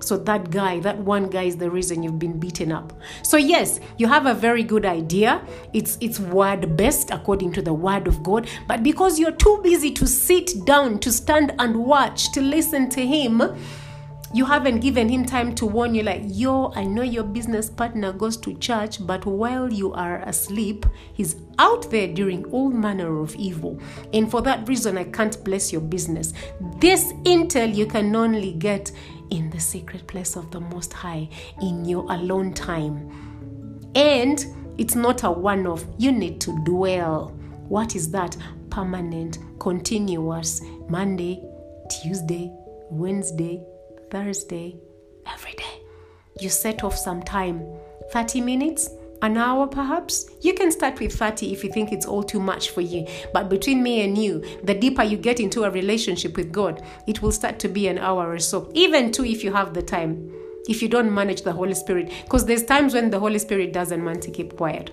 [0.00, 2.92] So that guy, that one guy is the reason you've been beaten up.
[3.22, 5.42] So yes, you have a very good idea.
[5.72, 9.90] It's it's word best according to the word of God, but because you're too busy
[9.92, 13.42] to sit down, to stand and watch, to listen to him,
[14.34, 18.12] you haven't given him time to warn you like yo i know your business partner
[18.12, 23.34] goes to church but while you are asleep he's out there doing all manner of
[23.36, 23.80] evil.
[24.12, 26.32] And for that reason i can't bless your business.
[26.78, 28.92] This intel you can only get
[29.30, 31.28] in the secret place of the most high
[31.60, 33.10] in your alone time.
[33.94, 34.44] And
[34.78, 37.34] it's not a one off you need to dwell.
[37.68, 38.36] What is that?
[38.70, 41.42] Permanent continuous monday
[41.90, 42.50] tuesday
[42.90, 43.60] wednesday
[44.10, 44.76] Thursday,
[45.26, 45.82] every day.
[46.40, 47.64] You set off some time
[48.12, 48.88] 30 minutes,
[49.22, 50.30] an hour perhaps.
[50.40, 53.06] You can start with 30 if you think it's all too much for you.
[53.32, 57.20] But between me and you, the deeper you get into a relationship with God, it
[57.20, 58.70] will start to be an hour or so.
[58.74, 60.32] Even two if you have the time,
[60.68, 62.12] if you don't manage the Holy Spirit.
[62.24, 64.90] Because there's times when the Holy Spirit doesn't want to keep quiet.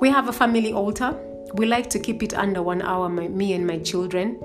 [0.00, 1.16] We have a family altar.
[1.54, 4.38] We like to keep it under one hour, my, me and my children.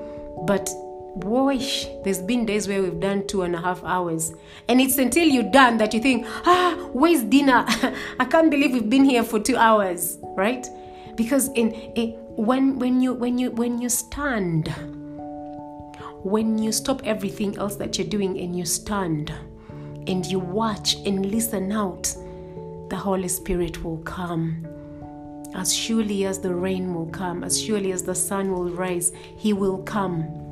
[0.45, 0.69] But
[1.17, 4.33] Woish, there's been days where we've done two and a half hours.
[4.67, 7.65] And it's until you're done that you think, ah, where's dinner?
[8.19, 10.65] I can't believe we've been here for two hours, right?
[11.15, 14.69] Because in, in when when you when you when you stand,
[16.23, 19.31] when you stop everything else that you're doing and you stand
[20.07, 22.11] and you watch and listen out,
[22.89, 24.65] the Holy Spirit will come.
[25.53, 29.53] As surely as the rain will come, as surely as the sun will rise, He
[29.53, 30.43] will come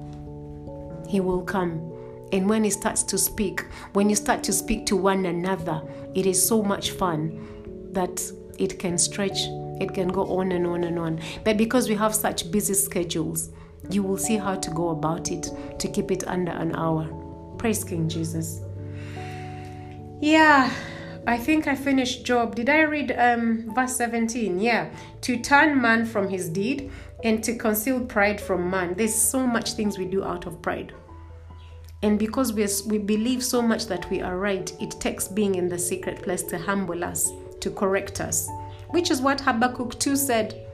[1.11, 1.91] he will come.
[2.31, 5.81] And when He starts to speak, when you start to speak to one another,
[6.15, 8.23] it is so much fun that
[8.57, 9.39] it can stretch,
[9.81, 11.19] it can go on and on and on.
[11.43, 13.49] But because we have such busy schedules,
[13.89, 15.49] you will see how to go about it
[15.79, 17.05] to keep it under an hour.
[17.57, 18.61] Praise King Jesus.
[20.21, 20.71] Yeah,
[21.27, 22.55] I think I finished Job.
[22.55, 24.61] Did I read um, verse 17?
[24.61, 24.89] Yeah.
[25.21, 26.89] To turn man from his deed
[27.23, 28.93] and to conceal pride from man.
[28.95, 30.93] There's so much things we do out of pride.
[32.03, 35.69] And because we, we believe so much that we are right, it takes being in
[35.69, 38.49] the secret place to humble us, to correct us,
[38.89, 40.67] which is what Habakkuk 2 said.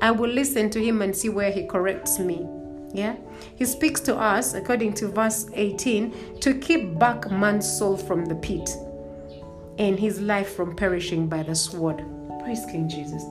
[0.00, 2.46] I will listen to him and see where he corrects me.
[2.92, 3.16] Yeah?
[3.56, 8.34] He speaks to us, according to verse 18, to keep back man's soul from the
[8.36, 8.70] pit
[9.78, 12.04] and his life from perishing by the sword.
[12.42, 13.24] Praise King Jesus.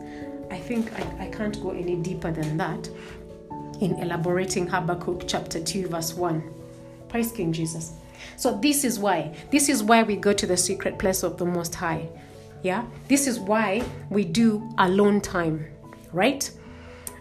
[0.50, 2.90] I think I, I can't go any deeper than that
[3.80, 6.61] in elaborating Habakkuk chapter 2, verse 1.
[7.12, 7.92] Praise King Jesus.
[8.38, 9.36] So this is why.
[9.52, 12.08] This is why we go to the secret place of the Most High.
[12.64, 12.86] Yeah?
[13.10, 15.66] This is why we do alone time,
[16.14, 16.50] right?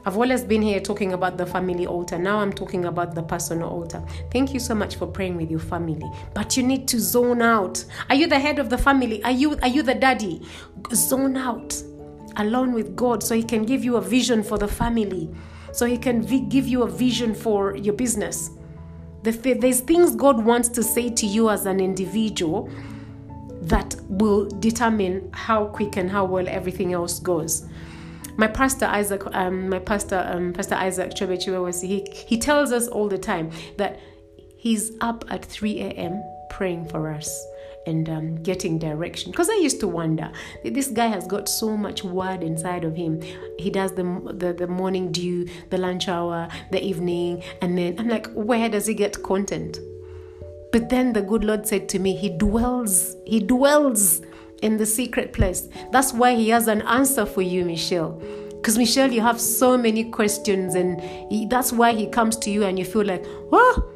[0.07, 2.20] I've always been here talking about the family altar.
[2.20, 4.01] Now I'm talking about the personal altar.
[4.30, 6.09] Thank you so much for praying with your family.
[6.34, 7.84] But you need to zone out.
[8.09, 9.22] Are you the head of the family?
[9.24, 10.41] Are you are you the daddy?
[10.95, 11.82] Zone out
[12.36, 15.28] alone with God so he can give you a vision for the family.
[15.72, 18.51] So he can v- give you a vision for your business
[19.22, 22.70] there's things God wants to say to you as an individual
[23.62, 27.66] that will determine how quick and how well everything else goes.
[28.36, 33.08] My pastor Isaac, um, my pastor, um, Pastor Isaac Chobechiwe, he he tells us all
[33.08, 34.00] the time that
[34.56, 36.22] he's up at 3 a.m.
[36.48, 37.46] praying for us
[37.86, 39.30] and um, getting direction.
[39.30, 40.30] Because I used to wonder,
[40.64, 43.22] this guy has got so much word inside of him.
[43.58, 44.04] He does the,
[44.34, 48.86] the, the morning dew, the lunch hour, the evening, and then I'm like, where does
[48.86, 49.78] he get content?
[50.72, 54.22] But then the good Lord said to me, He dwells, He dwells
[54.62, 55.68] in the secret place.
[55.90, 58.22] That's why He has an answer for you, Michelle.
[58.50, 61.00] Because, Michelle, you have so many questions, and
[61.30, 63.89] he, that's why He comes to you and you feel like, oh,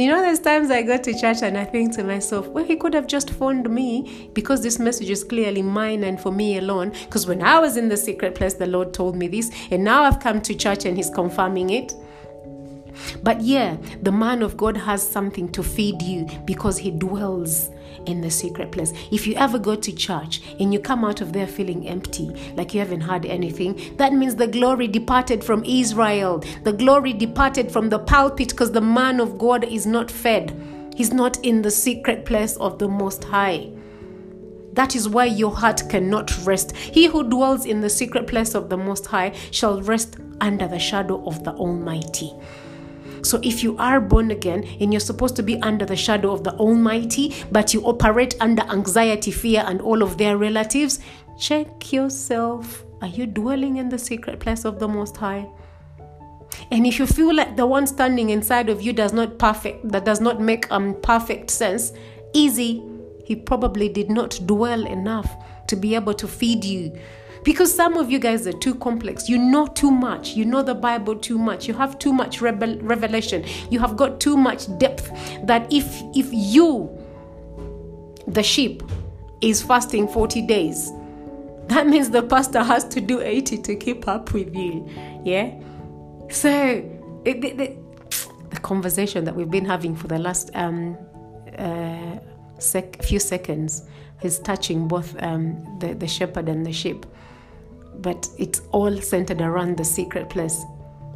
[0.00, 2.76] you know, there's times I go to church and I think to myself, well, he
[2.76, 6.90] could have just phoned me because this message is clearly mine and for me alone.
[7.04, 10.04] Because when I was in the secret place, the Lord told me this, and now
[10.04, 11.92] I've come to church and He's confirming it.
[13.22, 17.70] But yeah, the man of God has something to feed you because He dwells
[18.06, 18.92] in the secret place.
[19.10, 22.74] If you ever go to church and you come out of there feeling empty, like
[22.74, 26.42] you haven't heard anything, that means the glory departed from Israel.
[26.64, 30.90] The glory departed from the pulpit because the man of God is not fed.
[30.96, 33.70] He's not in the secret place of the Most High.
[34.72, 36.74] That is why your heart cannot rest.
[36.76, 40.78] He who dwells in the secret place of the Most High shall rest under the
[40.78, 42.32] shadow of the Almighty.
[43.22, 46.44] So if you are born again and you're supposed to be under the shadow of
[46.44, 51.00] the Almighty, but you operate under anxiety, fear, and all of their relatives,
[51.38, 52.84] check yourself.
[53.00, 55.48] Are you dwelling in the secret place of the Most High?
[56.70, 60.04] And if you feel like the one standing inside of you does not perfect, that
[60.04, 61.92] does not make um perfect sense,
[62.32, 62.82] easy.
[63.24, 65.30] He probably did not dwell enough
[65.68, 66.98] to be able to feed you.
[67.44, 69.28] Because some of you guys are too complex.
[69.28, 70.30] You know too much.
[70.30, 71.66] You know the Bible too much.
[71.66, 73.44] You have too much revelation.
[73.70, 75.10] You have got too much depth
[75.46, 76.90] that if if you
[78.26, 78.82] the sheep
[79.40, 80.92] is fasting 40 days,
[81.66, 84.88] that means the pastor has to do 80 to keep up with you.
[85.24, 85.52] Yeah?
[86.30, 86.50] So,
[87.24, 88.10] it, it, it,
[88.50, 90.96] the conversation that we've been having for the last um,
[91.58, 92.18] uh,
[92.58, 93.82] sec- few seconds
[94.22, 97.06] is touching both um, the, the shepherd and the sheep.
[98.00, 100.62] But it's all centered around the secret place.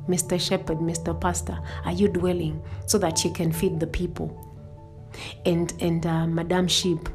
[0.09, 0.41] Mr.
[0.41, 1.19] Shepherd, Mr.
[1.21, 4.43] Pastor, are you dwelling so that you can feed the people?
[5.45, 7.09] And and uh, Madame Sheep,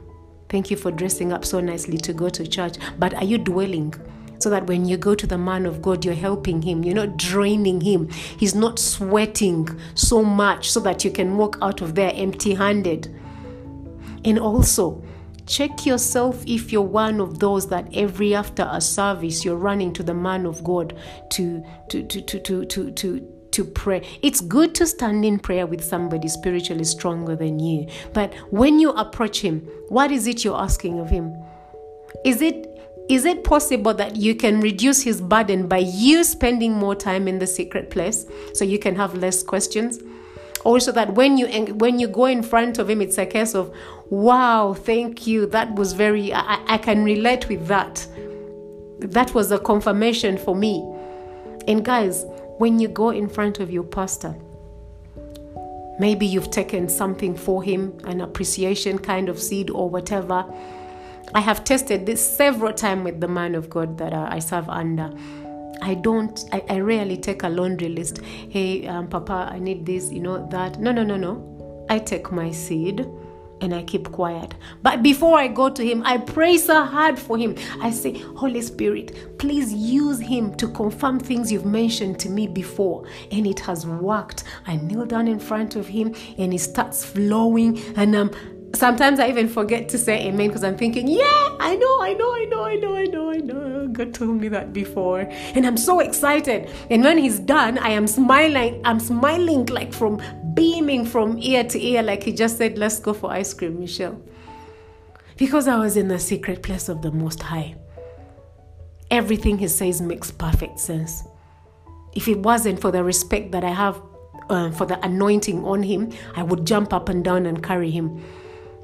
[0.49, 2.77] thank you for dressing up so nicely to go to church.
[2.99, 3.93] But are you dwelling?
[4.41, 6.83] so that when you go to the man of God, you're helping him.
[6.83, 8.09] You're not draining him.
[8.09, 13.15] He's not sweating so much so that you can walk out of there empty handed.
[14.25, 15.03] And also,
[15.45, 20.03] check yourself if you're one of those that every after a service you're running to
[20.03, 20.97] the man of God
[21.31, 24.01] to to to to to to, to to pray.
[24.21, 27.87] It's good to stand in prayer with somebody spiritually stronger than you.
[28.13, 31.35] But when you approach him, what is it you're asking of him?
[32.23, 32.67] Is it
[33.09, 37.39] is it possible that you can reduce his burden by you spending more time in
[37.39, 39.99] the secret place so you can have less questions?
[40.63, 43.75] Also, that when you when you go in front of him, it's a case of,
[44.11, 45.47] "Wow, thank you.
[45.47, 46.31] That was very.
[46.31, 48.07] I, I can relate with that.
[48.99, 50.85] That was a confirmation for me."
[51.67, 52.25] And guys,
[52.59, 54.35] when you go in front of your pastor,
[55.99, 60.45] maybe you've taken something for him, an appreciation kind of seed or whatever
[61.33, 65.13] I have tested this several times with the man of God that I serve under.
[65.81, 68.19] I don't, I, I rarely take a laundry list.
[68.49, 70.79] Hey, um, Papa, I need this, you know, that.
[70.79, 71.85] No, no, no, no.
[71.89, 73.07] I take my seed
[73.61, 74.55] and I keep quiet.
[74.81, 77.55] But before I go to Him, I pray so hard for Him.
[77.79, 83.05] I say, Holy Spirit, please use Him to confirm things you've mentioned to me before.
[83.31, 84.43] And it has worked.
[84.67, 87.79] I kneel down in front of Him and it starts flowing.
[87.95, 88.31] And um,
[88.73, 92.33] sometimes I even forget to say amen because I'm thinking, yeah, I know, I know,
[92.35, 93.87] I know, I know, I know, I know.
[93.87, 95.21] God told me that before.
[95.55, 96.69] And I'm so excited.
[96.89, 98.81] And when he's done, I am smiling.
[98.85, 100.21] I'm smiling like from
[100.53, 104.21] beaming from ear to ear, like he just said, let's go for ice cream, Michelle.
[105.37, 107.75] Because I was in the secret place of the Most High.
[109.09, 111.23] Everything he says makes perfect sense.
[112.13, 114.01] If it wasn't for the respect that I have
[114.49, 118.23] uh, for the anointing on him, I would jump up and down and carry him.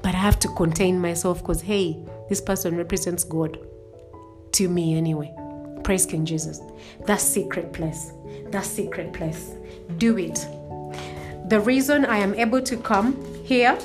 [0.02, 1.98] But I have to contain myself because, hey,
[2.28, 3.58] this person represents God
[4.52, 5.34] to me anyway.
[5.84, 6.60] Praise King Jesus.
[7.06, 8.12] That secret place.
[8.50, 9.52] That secret place.
[9.98, 10.46] Do it.
[11.48, 13.78] The reason I am able to come here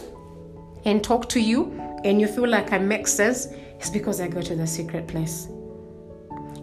[0.84, 1.72] and talk to you
[2.03, 3.47] and you feel like I make sense
[3.80, 5.47] is because I go to the secret place.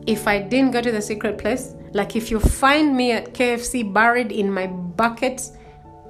[0.06, 3.90] If I didn't go to the secret place, like if you find me at KFC
[3.90, 5.40] buried in my bucket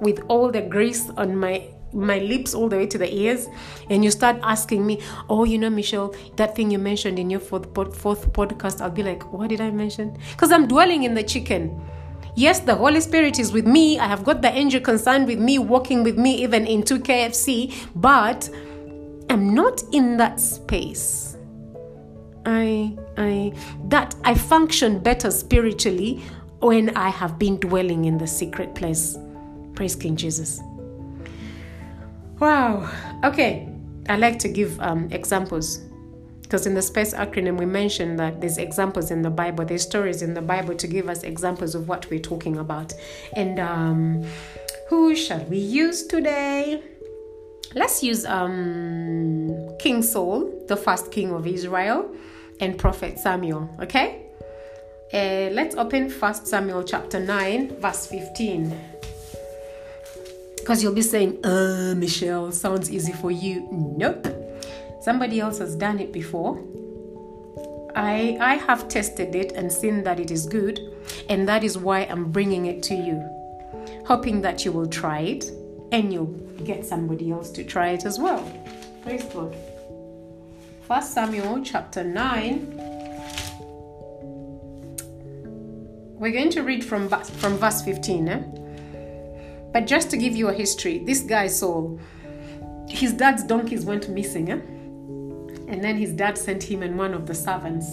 [0.01, 1.63] with all the grease on my
[1.93, 3.47] my lips all the way to the ears
[3.89, 7.41] and you start asking me oh you know michelle that thing you mentioned in your
[7.41, 7.65] fourth,
[7.97, 11.81] fourth podcast i'll be like what did i mention because i'm dwelling in the chicken
[12.35, 15.59] yes the holy spirit is with me i have got the angel concerned with me
[15.59, 18.49] walking with me even into kfc but
[19.29, 21.37] i'm not in that space
[22.45, 23.53] i i
[23.85, 26.21] that i function better spiritually
[26.59, 29.17] when i have been dwelling in the secret place
[29.75, 30.61] praise king jesus
[32.41, 32.89] Wow.
[33.23, 33.69] Okay.
[34.09, 35.79] I like to give um, examples
[36.51, 40.21] because in the space acronym we mentioned that there's examples in the bible there's stories
[40.21, 42.93] in the bible to give us examples of what we're talking about
[43.37, 44.21] and um,
[44.89, 46.83] who shall we use today
[47.73, 49.49] let's use um,
[49.79, 52.13] king saul the first king of israel
[52.59, 54.25] and prophet samuel okay
[55.13, 58.77] uh, let's open first samuel chapter 9 verse 15
[60.57, 63.67] because you'll be saying, uh, Michelle, sounds easy for you.
[63.71, 64.40] Nope.
[65.01, 66.61] Somebody else has done it before.
[67.95, 70.79] I, I have tested it and seen that it is good,
[71.27, 73.19] and that is why I'm bringing it to you,
[74.05, 75.45] hoping that you will try it
[75.91, 78.43] and you'll get somebody else to try it as well.
[79.01, 79.55] Praise God.
[80.87, 82.77] First Samuel chapter 9.
[86.13, 88.27] We're going to read from, from verse 15.
[88.27, 88.43] Eh?
[89.73, 91.97] But just to give you a history, this guy saw
[92.87, 94.59] his dad's donkeys went missing, eh?
[95.71, 97.87] And then his dad sent him and one of the servants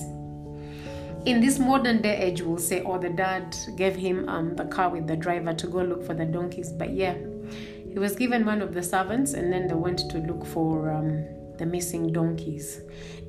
[1.28, 4.88] in this modern day age, we'll say, oh, the dad gave him um, the car
[4.88, 6.72] with the driver to go look for the donkeys.
[6.72, 7.16] But yeah,
[7.92, 11.26] he was given one of the servants, and then they went to look for um,
[11.58, 12.80] the missing donkeys.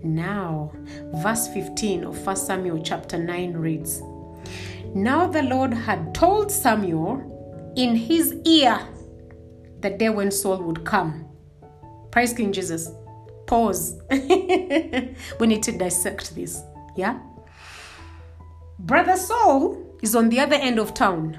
[0.04, 0.72] Now,
[1.16, 4.02] verse 15 of 1 Samuel chapter 9 reads
[4.96, 8.80] Now the Lord had told Samuel in his ear
[9.82, 11.26] the day when Saul would come.
[12.12, 12.90] Praise King Jesus.
[13.50, 14.00] Pause.
[14.12, 16.62] we need to dissect this.
[16.96, 17.18] Yeah?
[18.78, 21.36] Brother Saul is on the other end of town.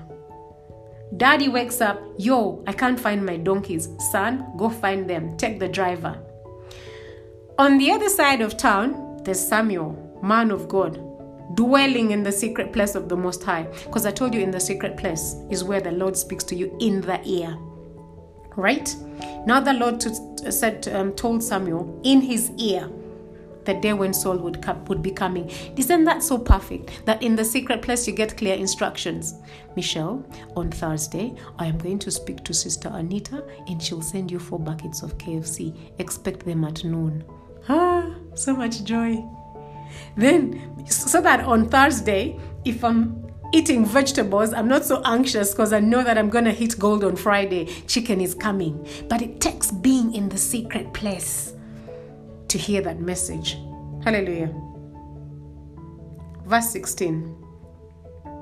[1.16, 3.88] Daddy wakes up, yo, I can't find my donkeys.
[4.10, 5.36] Son, go find them.
[5.36, 6.20] Take the driver.
[7.60, 11.00] On the other side of town, there's Samuel, man of God,
[11.54, 13.68] dwelling in the secret place of the Most High.
[13.84, 16.76] Because I told you, in the secret place is where the Lord speaks to you
[16.80, 17.56] in the ear.
[18.60, 18.94] Right?
[19.46, 22.90] Now the Lord to, said, um, told Samuel in his ear
[23.64, 25.50] the day when Saul would, come, would be coming.
[25.76, 27.04] Isn't that so perfect?
[27.06, 29.34] That in the secret place you get clear instructions.
[29.76, 30.24] Michelle,
[30.56, 34.58] on Thursday, I am going to speak to Sister Anita and she'll send you four
[34.58, 35.74] buckets of KFC.
[35.98, 37.24] Expect them at noon.
[37.68, 39.22] Ah, so much joy.
[40.16, 45.80] Then, so that on Thursday, if I'm eating vegetables, I'm not so anxious because I
[45.80, 47.66] know that I'm going to hit gold on Friday.
[47.86, 48.86] Chicken is coming.
[49.08, 51.54] But it takes being in the secret place
[52.48, 53.56] to hear that message.
[54.04, 54.54] Hallelujah.
[56.46, 57.36] Verse 16.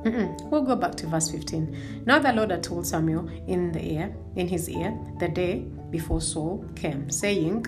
[0.05, 0.51] Mm-mm.
[0.51, 2.05] We'll go back to verse 15.
[2.07, 6.21] Now the Lord had told Samuel in the ear, in his ear, the day before
[6.21, 7.67] Saul came, saying,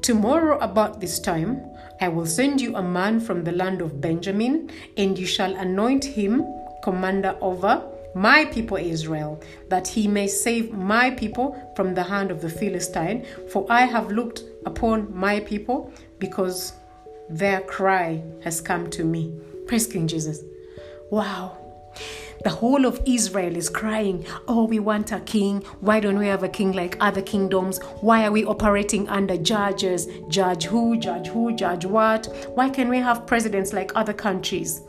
[0.00, 1.62] Tomorrow about this time
[2.04, 6.04] I will send you a man from the land of Benjamin, and you shall anoint
[6.04, 6.44] him
[6.82, 7.82] commander over
[8.14, 9.40] my people Israel,
[9.70, 13.24] that he may save my people from the hand of the Philistine.
[13.50, 16.74] For I have looked upon my people because
[17.30, 19.34] their cry has come to me.
[19.66, 20.42] Praise King Jesus.
[21.10, 21.56] Wow.
[22.44, 25.62] The whole of Israel is crying, Oh, we want a king.
[25.80, 27.78] Why don't we have a king like other kingdoms?
[28.02, 30.08] Why are we operating under judges?
[30.28, 32.26] Judge who, judge who, judge what?
[32.54, 34.82] Why can we have presidents like other countries?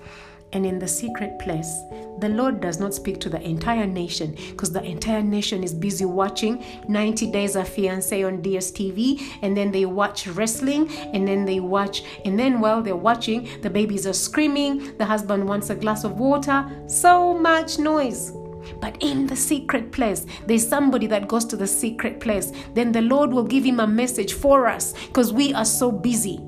[0.55, 1.83] And in the secret place,
[2.19, 6.05] the Lord does not speak to the entire nation because the entire nation is busy
[6.05, 11.59] watching 90 Days of Fiance on DSTV, and then they watch wrestling, and then they
[11.59, 16.05] watch, and then while they're watching, the babies are screaming, the husband wants a glass
[16.05, 18.31] of water, so much noise.
[18.79, 22.53] But in the secret place, there's somebody that goes to the secret place.
[22.75, 26.39] Then the Lord will give him a message for us because we are so busy.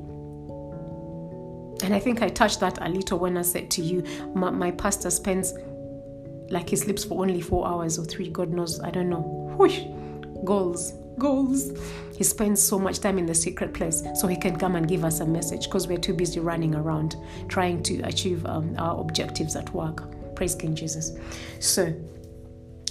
[1.84, 4.04] And I think I touched that a little when I said to you,
[4.34, 5.54] my, my pastor spends
[6.50, 9.54] like he sleeps for only four hours or three, God knows, I don't know.
[9.58, 9.82] Whoosh,
[10.46, 11.72] goals, goals.
[12.18, 15.04] He spends so much time in the secret place so he can come and give
[15.04, 17.16] us a message because we're too busy running around
[17.48, 20.36] trying to achieve um, our objectives at work.
[20.36, 21.12] Praise King Jesus.
[21.60, 21.94] So,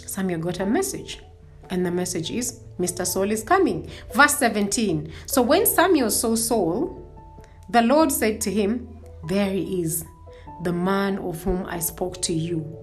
[0.04, 1.20] Samuel got a message.
[1.70, 3.06] And the message is Mr.
[3.06, 3.90] Saul is coming.
[4.14, 5.12] Verse 17.
[5.26, 7.05] So when Samuel saw Saul,
[7.70, 8.88] the Lord said to him,
[9.28, 10.04] There he is,
[10.62, 12.76] the man of whom I spoke to you.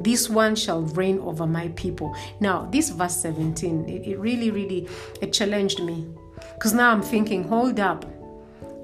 [0.00, 2.14] This one shall reign over my people.
[2.40, 4.88] Now, this verse 17, it, it really, really,
[5.20, 6.08] it challenged me.
[6.54, 8.04] Because now I'm thinking, hold up.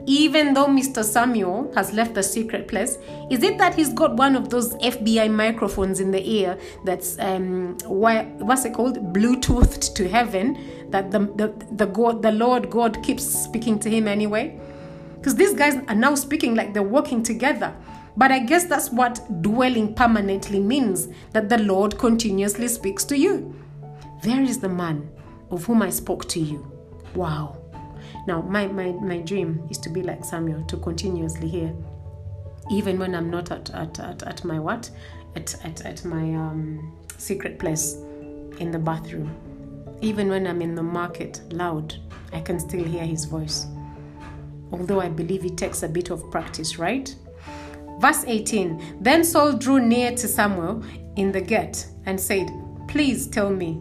[0.06, 1.04] Even though Mr.
[1.04, 2.96] Samuel has left the secret place,
[3.30, 7.76] is it that he's got one of those FBI microphones in the ear that's um,
[7.84, 10.56] why what's it called, Bluetoothed to heaven?
[10.90, 14.58] That the the the God, the Lord God keeps speaking to him anyway.
[15.18, 17.74] Because these guys are now speaking like they're working together.
[18.16, 23.54] But I guess that's what dwelling permanently means that the Lord continuously speaks to you.
[24.22, 25.08] There is the man
[25.50, 26.70] of whom I spoke to you.
[27.14, 27.56] Wow.
[28.26, 31.74] Now, my, my, my dream is to be like Samuel, to continuously hear,
[32.70, 34.90] even when I'm not at, at, at, at my what?
[35.36, 37.94] At, at, at my um, secret place
[38.58, 39.34] in the bathroom.
[40.00, 41.94] Even when I'm in the market loud,
[42.32, 43.66] I can still hear his voice
[44.72, 47.14] although I believe it takes a bit of practice, right?
[48.00, 50.82] Verse 18 Then Saul drew near to Samuel
[51.16, 52.48] in the gate and said,
[52.86, 53.74] Please tell me,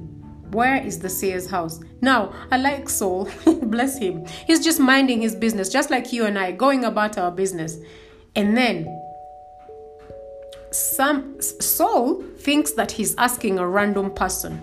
[0.51, 1.79] where is the seer's house?
[2.01, 3.29] Now, I like Saul,
[3.63, 4.25] bless him.
[4.45, 7.77] He's just minding his business, just like you and I, going about our business.
[8.35, 8.87] And then
[10.71, 14.57] some Saul thinks that he's asking a random person,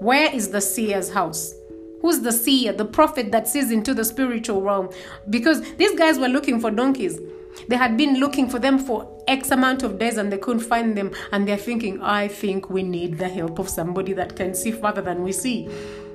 [0.00, 1.52] Where is the seer's house?
[2.00, 4.90] Who's the seer, the prophet that sees into the spiritual realm?
[5.28, 7.18] Because these guys were looking for donkeys.
[7.66, 10.96] They had been looking for them for X amount of days and they couldn't find
[10.96, 11.12] them.
[11.32, 15.02] And they're thinking, I think we need the help of somebody that can see further
[15.02, 15.68] than we see.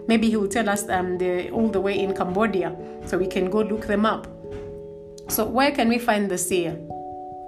[0.08, 1.18] Maybe he will tell us um,
[1.52, 2.76] all the way in Cambodia
[3.06, 4.28] so we can go look them up.
[5.30, 6.78] So, where can we find the seer?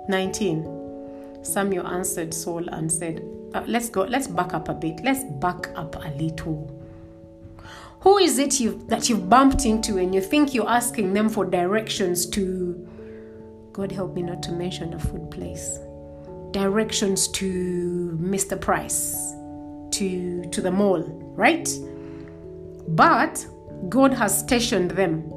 [0.08, 1.40] 19.
[1.42, 3.22] Samuel answered Saul and said,
[3.54, 5.02] uh, Let's go, let's back up a bit.
[5.04, 6.75] Let's back up a little.
[8.06, 11.44] Who is it you that you've bumped into and you think you're asking them for
[11.44, 12.88] directions to?
[13.74, 15.80] God help me not to mention a food place.
[16.52, 18.62] Directions to Mr.
[18.62, 19.34] Price,
[19.98, 21.02] to to the mall,
[21.36, 21.68] right?
[22.90, 23.44] But
[23.90, 25.32] God has stationed them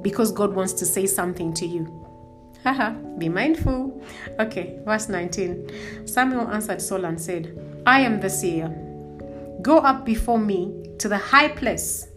[0.00, 1.94] because God wants to say something to you.
[2.64, 4.02] Haha, be mindful.
[4.40, 6.06] Okay, verse 19.
[6.06, 8.87] Samuel answered Saul and said, I am the seer.
[9.68, 12.08] Go up before me to the high place.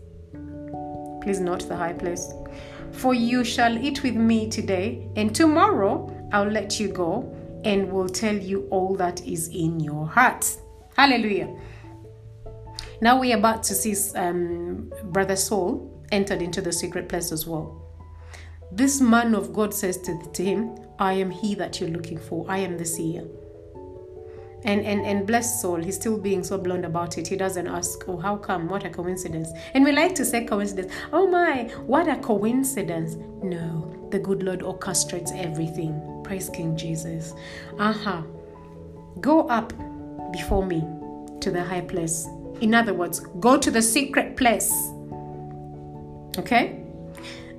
[1.21, 2.31] Please note the high place.
[2.93, 7.29] For you shall eat with me today, and tomorrow I'll let you go
[7.65, 10.49] and will tell you all that is in your heart.
[10.95, 11.53] Hallelujah.
[13.01, 17.85] Now we're about to see um, Brother Saul entered into the secret place as well.
[18.71, 22.45] This man of God says to, to him, I am he that you're looking for.
[22.47, 23.25] I am the seer.
[24.63, 27.27] And, and and bless Saul he's still being so blunt about it.
[27.27, 28.69] He doesn't ask, Oh, how come?
[28.69, 29.49] What a coincidence.
[29.73, 30.93] And we like to say coincidence.
[31.11, 33.15] Oh my, what a coincidence.
[33.41, 36.21] No, the good Lord orchestrates everything.
[36.23, 37.33] Praise King Jesus.
[37.79, 38.19] Aha.
[38.19, 38.21] Uh-huh.
[39.19, 39.73] Go up
[40.31, 40.83] before me
[41.41, 42.27] to the high place.
[42.61, 44.71] In other words, go to the secret place.
[46.37, 46.81] Okay?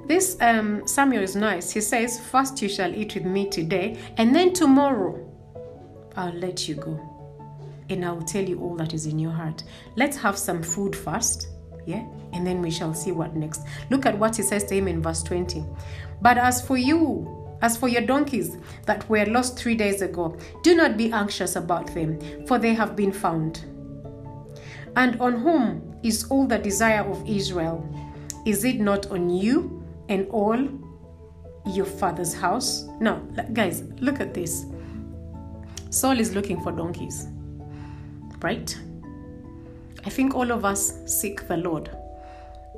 [0.06, 1.70] This um, Samuel is nice.
[1.70, 5.28] He says, First you shall eat with me today, and then tomorrow
[6.16, 7.00] I'll let you go.
[7.88, 9.64] And I will tell you all that is in your heart.
[9.96, 11.48] Let's have some food first,
[11.86, 12.06] yeah?
[12.32, 13.62] And then we shall see what next.
[13.90, 15.64] Look at what he says to him in verse 20.
[16.20, 18.56] But as for you, as for your donkeys
[18.86, 22.96] that were lost three days ago, do not be anxious about them, for they have
[22.96, 23.64] been found.
[24.96, 27.88] And on whom is all the desire of Israel?
[28.44, 30.58] Is it not on you and all
[31.66, 32.84] your father's house?
[33.00, 33.16] Now,
[33.52, 34.66] guys, look at this.
[35.92, 37.28] Saul is looking for donkeys,
[38.40, 38.74] right?
[40.06, 41.94] I think all of us seek the Lord.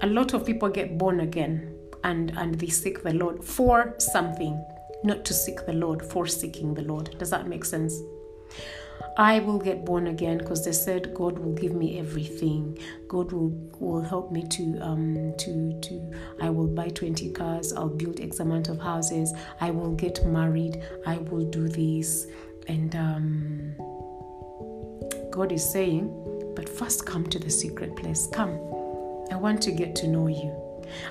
[0.02, 4.60] A lot of people get born again and, and they seek the Lord for something,
[5.04, 7.16] not to seek the Lord for seeking the Lord.
[7.16, 8.02] Does that make sense?
[9.16, 12.76] I will get born again because they said God will give me everything.
[13.06, 17.88] God will will help me to um to to I will buy 20 cars, I'll
[17.88, 22.26] build X amount of houses, I will get married, I will do this.
[22.68, 23.74] And um
[25.30, 28.28] God is saying, but first come to the secret place.
[28.32, 28.52] Come.
[29.32, 30.54] I want to get to know you.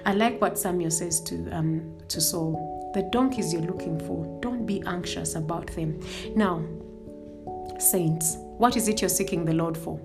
[0.06, 2.92] I like what Samuel says to um to Saul.
[2.94, 6.00] The donkeys you're looking for, don't be anxious about them.
[6.36, 6.64] Now,
[7.80, 10.00] Saints, what is it you're seeking the Lord for?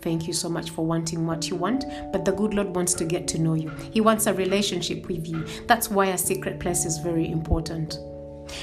[0.00, 3.04] Thank you so much for wanting what you want, but the good Lord wants to
[3.04, 3.70] get to know you.
[3.90, 5.46] He wants a relationship with you.
[5.66, 7.98] That's why a secret place is very important.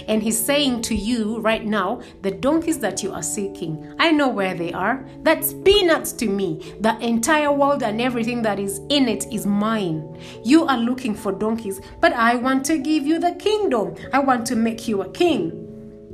[0.08, 4.28] And he's saying to you right now, the donkeys that you are seeking, I know
[4.28, 5.06] where they are.
[5.24, 6.76] That's peanuts to me.
[6.80, 10.20] The entire world and everything that is in it is mine.
[10.44, 13.96] You are looking for donkeys, but I want to give you the kingdom.
[14.14, 15.52] I want to make you a king.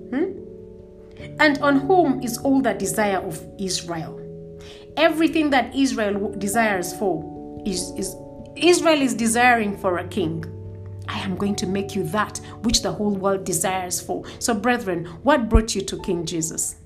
[0.09, 0.47] Hmm?
[1.39, 4.22] and on whom is all the desire of Israel.
[4.95, 8.15] Everything that Israel desires for is, is
[8.55, 10.43] Israel is desiring for a king.
[11.07, 14.23] I am going to make you that which the whole world desires for.
[14.39, 16.77] So, brethren, what brought you to King Jesus?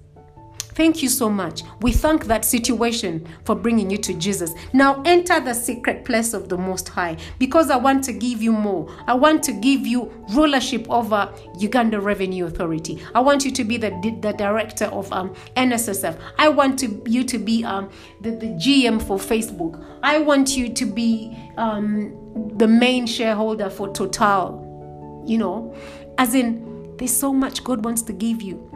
[0.73, 1.63] Thank you so much.
[1.81, 4.53] We thank that situation for bringing you to Jesus.
[4.71, 8.53] Now enter the secret place of the Most High because I want to give you
[8.53, 8.89] more.
[9.05, 13.03] I want to give you rulership over Uganda Revenue Authority.
[13.13, 13.89] I want you to be the,
[14.21, 16.17] the director of um, NSSF.
[16.39, 17.89] I want to, you to be um,
[18.21, 19.85] the, the GM for Facebook.
[20.03, 22.20] I want you to be um,
[22.55, 25.23] the main shareholder for Total.
[25.25, 25.75] You know,
[26.17, 28.67] as in, there's so much God wants to give you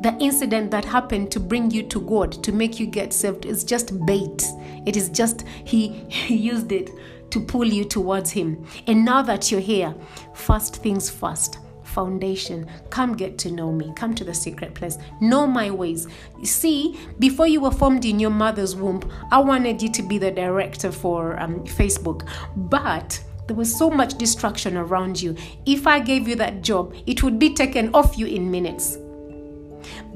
[0.00, 3.64] the incident that happened to bring you to God, to make you get saved, is
[3.64, 4.46] just bait.
[4.86, 6.90] It is just, He, he used it
[7.30, 8.64] to pull you towards Him.
[8.86, 9.94] And now that you're here,
[10.32, 11.58] first things first
[11.98, 12.64] foundation.
[12.90, 13.92] Come get to know me.
[13.96, 14.98] Come to the secret place.
[15.20, 16.06] Know my ways.
[16.44, 19.00] See, before you were formed in your mother's womb,
[19.32, 22.20] I wanted you to be the director for um, Facebook.
[22.54, 25.34] But there was so much distraction around you.
[25.66, 28.96] If I gave you that job, it would be taken off you in minutes.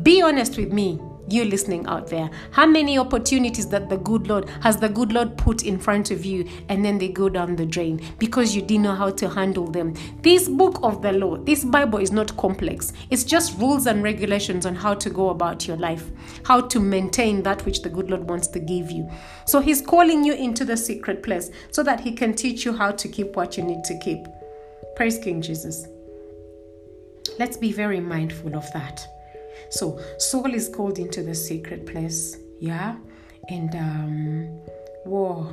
[0.04, 1.00] Be honest with me,
[1.32, 2.30] you listening out there.
[2.50, 6.24] How many opportunities that the good Lord has the good Lord put in front of
[6.24, 9.66] you and then they go down the drain because you didn't know how to handle
[9.66, 9.94] them?
[10.22, 12.92] This book of the law, this Bible is not complex.
[13.10, 16.10] It's just rules and regulations on how to go about your life,
[16.44, 19.10] how to maintain that which the good Lord wants to give you.
[19.46, 22.92] So he's calling you into the secret place so that he can teach you how
[22.92, 24.26] to keep what you need to keep.
[24.96, 25.86] Praise King Jesus.
[27.38, 29.06] Let's be very mindful of that.
[29.70, 32.96] So, Saul is called into the secret place, yeah?
[33.48, 34.44] And, um,
[35.04, 35.52] whoa,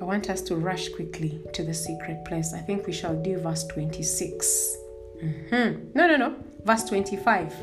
[0.00, 2.54] I want us to rush quickly to the secret place.
[2.54, 4.76] I think we shall do verse 26.
[5.22, 5.90] Mm-hmm.
[5.94, 6.36] No, no, no.
[6.64, 7.54] Verse 25.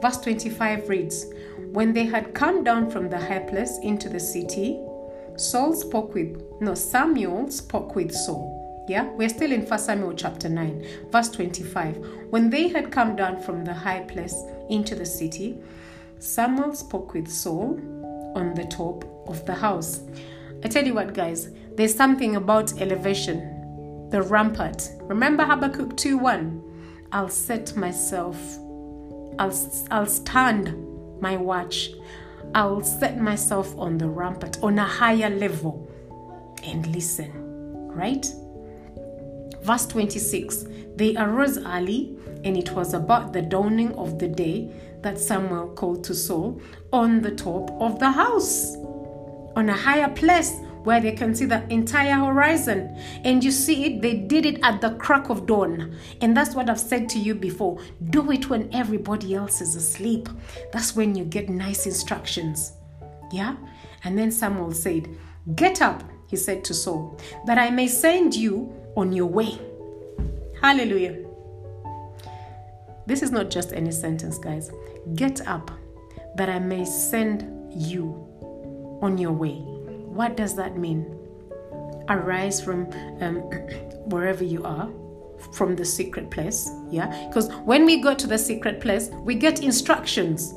[0.00, 1.26] Verse 25 reads
[1.72, 4.80] When they had come down from the high place into the city,
[5.36, 8.59] Saul spoke with, no, Samuel spoke with Saul.
[8.90, 12.04] Yeah, we're still in 1 Samuel chapter 9, verse 25.
[12.30, 14.34] When they had come down from the high place
[14.68, 15.60] into the city,
[16.18, 17.78] Samuel spoke with Saul
[18.34, 20.00] on the top of the house.
[20.64, 24.90] I tell you what, guys, there's something about elevation, the rampart.
[25.02, 27.06] Remember Habakkuk 2 1?
[27.12, 28.36] I'll set myself,
[29.38, 29.56] I'll,
[29.92, 30.74] I'll stand
[31.20, 31.90] my watch,
[32.56, 35.88] I'll set myself on the rampart, on a higher level,
[36.64, 37.30] and listen,
[37.94, 38.26] right?
[39.62, 45.18] Verse 26 They arose early, and it was about the dawning of the day that
[45.18, 46.60] Samuel called to Saul
[46.92, 48.76] on the top of the house,
[49.56, 50.54] on a higher place
[50.84, 52.96] where they can see the entire horizon.
[53.24, 55.94] And you see it, they did it at the crack of dawn.
[56.20, 57.80] And that's what I've said to you before.
[58.10, 60.28] Do it when everybody else is asleep.
[60.72, 62.72] That's when you get nice instructions.
[63.32, 63.56] Yeah?
[64.04, 65.08] And then Samuel said,
[65.54, 69.58] Get up, he said to Saul, that I may send you on your way.
[70.60, 71.16] Hallelujah.
[73.06, 74.70] This is not just any sentence, guys.
[75.14, 75.70] Get up
[76.36, 78.26] that I may send you
[79.02, 79.54] on your way.
[79.54, 81.16] What does that mean?
[82.08, 83.36] Arise from um,
[84.06, 84.88] wherever you are,
[85.52, 86.70] from the secret place.
[86.90, 87.28] Yeah?
[87.28, 90.54] Because when we go to the secret place, we get instructions.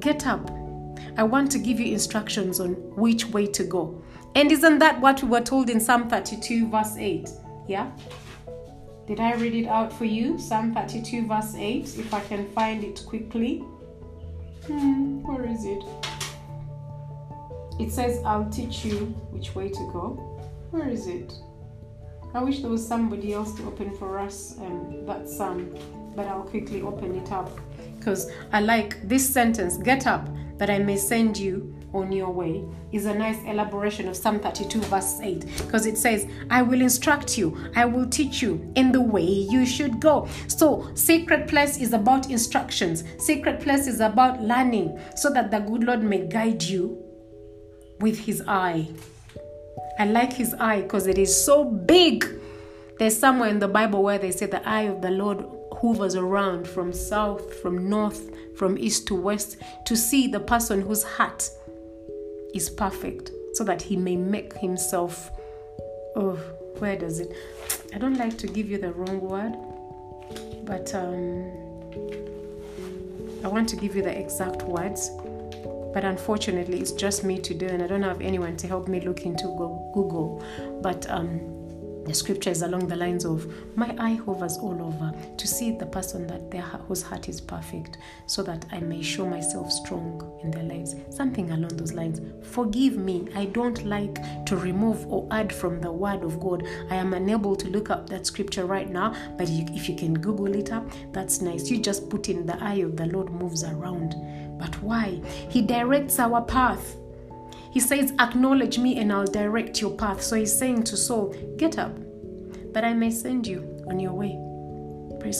[0.00, 0.50] Get up.
[1.16, 4.02] I want to give you instructions on which way to go.
[4.36, 7.30] And isn't that what we were told in Psalm 32, verse 8?
[7.66, 7.90] Yeah?
[9.06, 10.38] Did I read it out for you?
[10.38, 11.98] Psalm 32, verse 8.
[11.98, 13.60] If I can find it quickly.
[14.66, 15.82] Hmm, where is it?
[17.80, 20.10] It says, I'll teach you which way to go.
[20.70, 21.32] Where is it?
[22.34, 25.74] I wish there was somebody else to open for us um, that psalm,
[26.14, 27.58] but I'll quickly open it up
[27.98, 30.28] because I like this sentence get up
[30.58, 34.80] that I may send you on your way is a nice elaboration of Psalm 32,
[34.82, 39.00] verse 8, because it says, I will instruct you, I will teach you in the
[39.00, 40.28] way you should go.
[40.48, 45.84] So, secret place is about instructions, secret place is about learning so that the good
[45.84, 47.02] Lord may guide you
[48.00, 48.88] with his eye.
[49.98, 52.26] I like his eye because it is so big.
[52.98, 56.66] There's somewhere in the Bible where they say the eye of the Lord hovers around
[56.66, 61.48] from south, from north, from east to west to see the person whose heart
[62.54, 65.30] is perfect so that he may make himself
[66.16, 66.36] oh
[66.78, 67.32] where does it
[67.94, 69.54] i don't like to give you the wrong word
[70.64, 71.50] but um,
[73.44, 75.10] i want to give you the exact words
[75.94, 79.00] but unfortunately it's just me to do and i don't have anyone to help me
[79.00, 79.44] look into
[79.94, 80.42] google
[80.82, 81.55] but um,
[82.06, 85.86] the scripture is along the lines of my eye hovers all over to see the
[85.86, 90.50] person that their whose heart is perfect so that i may show myself strong in
[90.50, 90.94] their lives.
[91.10, 92.20] Something along those lines.
[92.46, 93.28] Forgive me.
[93.34, 96.64] I don't like to remove or add from the word of god.
[96.90, 100.14] I am unable to look up that scripture right now but you, if you can
[100.14, 101.70] google it up that's nice.
[101.70, 104.14] You just put in the eye of the lord moves around.
[104.58, 105.20] But why?
[105.50, 106.96] He directs our path
[107.76, 110.22] he says, Acknowledge me and I'll direct your path.
[110.22, 111.94] So he's saying to Saul, Get up,
[112.72, 114.45] that I may send you on your way.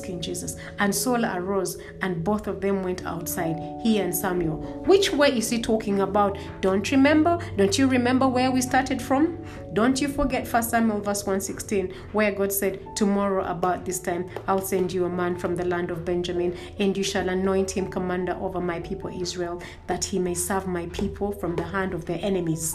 [0.01, 0.57] King Jesus.
[0.79, 4.57] And Saul arose, and both of them went outside, he and Samuel.
[4.87, 6.39] Which way is he talking about?
[6.61, 7.39] Don't remember?
[7.57, 9.39] Don't you remember where we started from?
[9.73, 14.63] Don't you forget 1 Samuel verse 116, where God said, Tomorrow about this time I'll
[14.63, 18.37] send you a man from the land of Benjamin, and you shall anoint him commander
[18.41, 22.19] over my people Israel, that he may serve my people from the hand of their
[22.23, 22.75] enemies.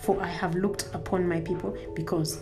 [0.00, 2.40] For I have looked upon my people because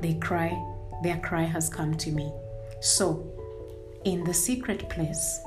[0.00, 0.56] they cry,
[1.02, 2.32] their cry has come to me.
[2.82, 3.24] So,
[4.04, 5.38] in the secret place,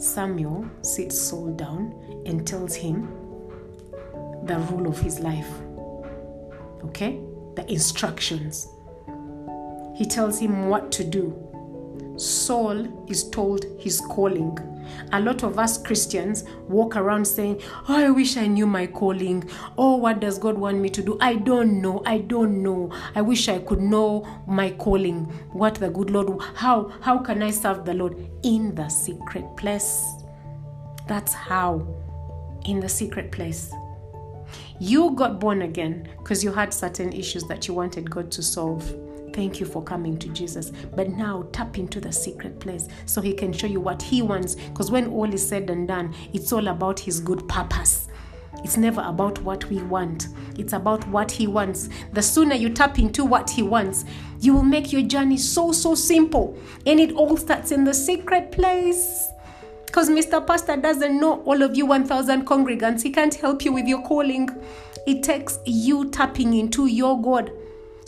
[0.00, 1.94] Samuel sits Saul down
[2.26, 3.02] and tells him
[4.42, 5.48] the rule of his life.
[6.82, 7.20] Okay?
[7.54, 8.66] The instructions.
[9.94, 11.32] He tells him what to do.
[12.16, 14.58] Saul is told his calling
[15.12, 19.48] a lot of us Christians walk around saying, Oh, I wish I knew my calling.
[19.76, 21.18] Oh, what does God want me to do?
[21.20, 22.02] I don't know.
[22.06, 22.92] I don't know.
[23.14, 25.24] I wish I could know my calling.
[25.52, 28.16] What the good Lord, how, how can I serve the Lord?
[28.42, 30.04] In the secret place.
[31.06, 31.86] That's how.
[32.64, 33.72] In the secret place.
[34.80, 38.94] You got born again because you had certain issues that you wanted God to solve
[39.32, 40.70] Thank you for coming to Jesus.
[40.94, 44.54] But now tap into the secret place so He can show you what He wants.
[44.54, 48.08] Because when all is said and done, it's all about His good purpose.
[48.64, 51.88] It's never about what we want, it's about what He wants.
[52.12, 54.04] The sooner you tap into what He wants,
[54.40, 56.58] you will make your journey so, so simple.
[56.84, 59.28] And it all starts in the secret place.
[59.86, 60.44] Because Mr.
[60.44, 63.02] Pastor doesn't know all of you 1,000 congregants.
[63.02, 64.48] He can't help you with your calling.
[65.06, 67.50] It takes you tapping into your God.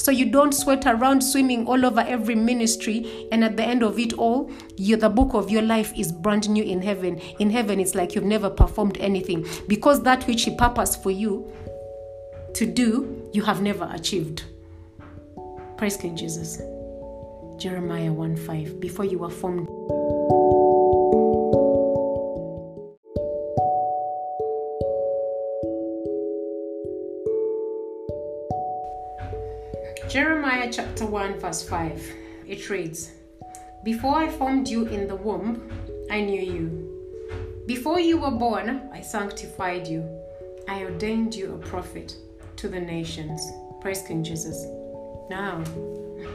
[0.00, 3.98] So you don't sweat around swimming all over every ministry, and at the end of
[3.98, 7.18] it all, you the book of your life is brand new in heaven.
[7.38, 11.52] In heaven, it's like you've never performed anything because that which He purposed for you
[12.54, 14.44] to do, you have never achieved.
[15.76, 16.62] Praise King Jesus.
[17.58, 18.80] Jeremiah 1 5.
[18.80, 19.68] Before you were formed.
[30.10, 32.16] Jeremiah chapter 1, verse 5.
[32.48, 33.12] It reads
[33.84, 35.70] Before I formed you in the womb,
[36.10, 37.62] I knew you.
[37.68, 40.04] Before you were born, I sanctified you.
[40.66, 42.16] I ordained you a prophet
[42.56, 43.40] to the nations.
[43.80, 44.66] Praise King Jesus.
[45.30, 45.62] Now,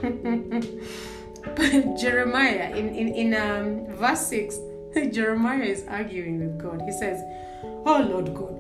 [1.98, 4.58] Jeremiah, in, in, in um, verse 6,
[5.12, 6.82] Jeremiah is arguing with God.
[6.82, 7.22] He says,
[7.86, 8.58] Oh Lord God,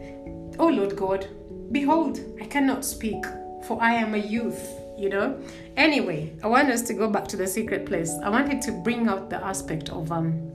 [0.59, 1.29] oh Lord God,
[1.71, 3.23] behold, I cannot speak,
[3.65, 5.39] for I am a youth you know
[5.77, 9.07] anyway i want us to go back to the secret place i wanted to bring
[9.07, 10.51] out the aspect of um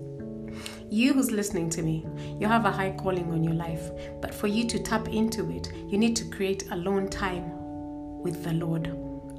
[0.91, 2.05] you who's listening to me,
[2.41, 5.72] you have a high calling on your life, but for you to tap into it,
[5.88, 7.53] you need to create alone time
[8.22, 8.88] with the Lord.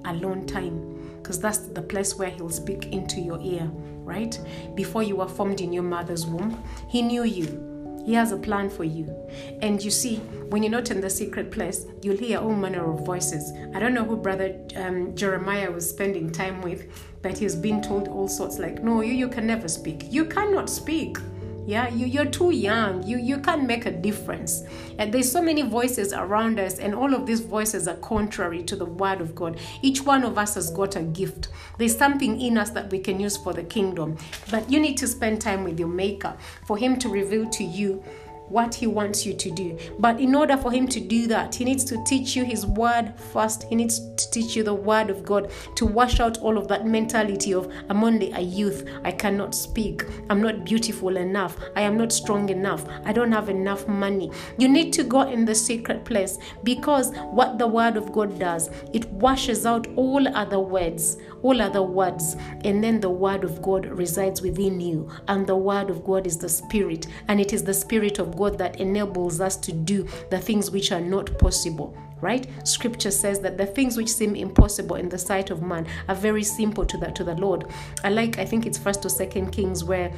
[0.06, 3.70] Alone time, because that's the place where He'll speak into your ear,
[4.04, 4.40] right?
[4.76, 7.71] Before you were formed in your mother's womb, He knew you.
[8.06, 9.16] He has a plan for you.
[9.62, 10.18] And you see,
[10.50, 13.52] when you're not in the secret place, you'll hear all manner of voices.
[13.76, 16.88] I don't know who brother um, Jeremiah was spending time with,
[17.22, 20.06] but he's been told all sorts like, no, you, you can never speak.
[20.10, 21.18] You cannot speak
[21.66, 23.04] yeah you, you're too young.
[23.04, 24.64] You you can't make a difference.
[24.98, 28.76] And there's so many voices around us and all of these voices are contrary to
[28.76, 29.60] the word of god.
[29.82, 31.50] Each one of us has got a gift.
[31.78, 34.18] There's something in us that we can use for the kingdom.
[34.50, 36.36] But you need to spend time with your maker
[36.66, 38.04] for him to reveal to you
[38.52, 39.78] what He wants you to do.
[40.00, 43.14] But in order for Him to do that, He needs to teach you His Word
[43.18, 43.64] first.
[43.64, 46.86] He needs to teach you the Word of God to wash out all of that
[46.86, 51.98] mentality of, I'm only a youth, I cannot speak, I'm not beautiful enough, I am
[51.98, 54.32] not strong enough, I don't have enough money.
[54.58, 58.70] You need to go in the secret place because what the Word of God does,
[58.94, 63.86] it washes out all other words, all other words, and then the Word of God
[63.86, 65.10] resides within you.
[65.28, 68.58] And the Word of God is the Spirit, and it is the Spirit of God
[68.58, 73.58] that enables us to do the things which are not possible right scripture says that
[73.58, 77.08] the things which seem impossible in the sight of man are very simple to the
[77.08, 77.66] to the lord
[78.04, 80.14] i like i think it's first or second kings where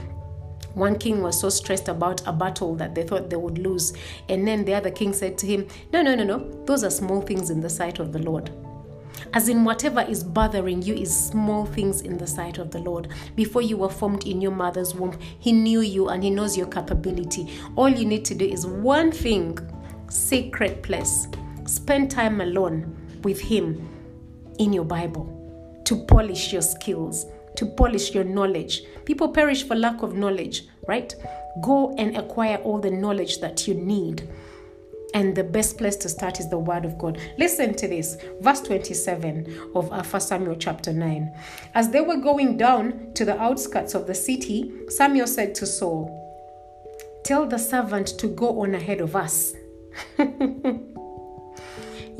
[0.73, 3.93] one king was so stressed about a battle that they thought they would lose.
[4.27, 6.65] And then the other king said to him, No, no, no, no.
[6.65, 8.51] Those are small things in the sight of the Lord.
[9.33, 13.07] As in, whatever is bothering you is small things in the sight of the Lord.
[13.35, 16.67] Before you were formed in your mother's womb, He knew you and He knows your
[16.67, 17.51] capability.
[17.75, 19.57] All you need to do is one thing
[20.09, 21.27] sacred place.
[21.65, 23.89] Spend time alone with Him
[24.59, 28.83] in your Bible to polish your skills, to polish your knowledge.
[29.05, 31.13] People perish for lack of knowledge, right?
[31.61, 34.27] Go and acquire all the knowledge that you need
[35.13, 37.19] and the best place to start is the word of God.
[37.37, 41.31] Listen to this, verse 27 of uh, 1 Samuel chapter 9.
[41.75, 46.19] As they were going down to the outskirts of the city, Samuel said to Saul,
[47.23, 49.53] Tell the servant to go on ahead of us.
[50.17, 50.27] you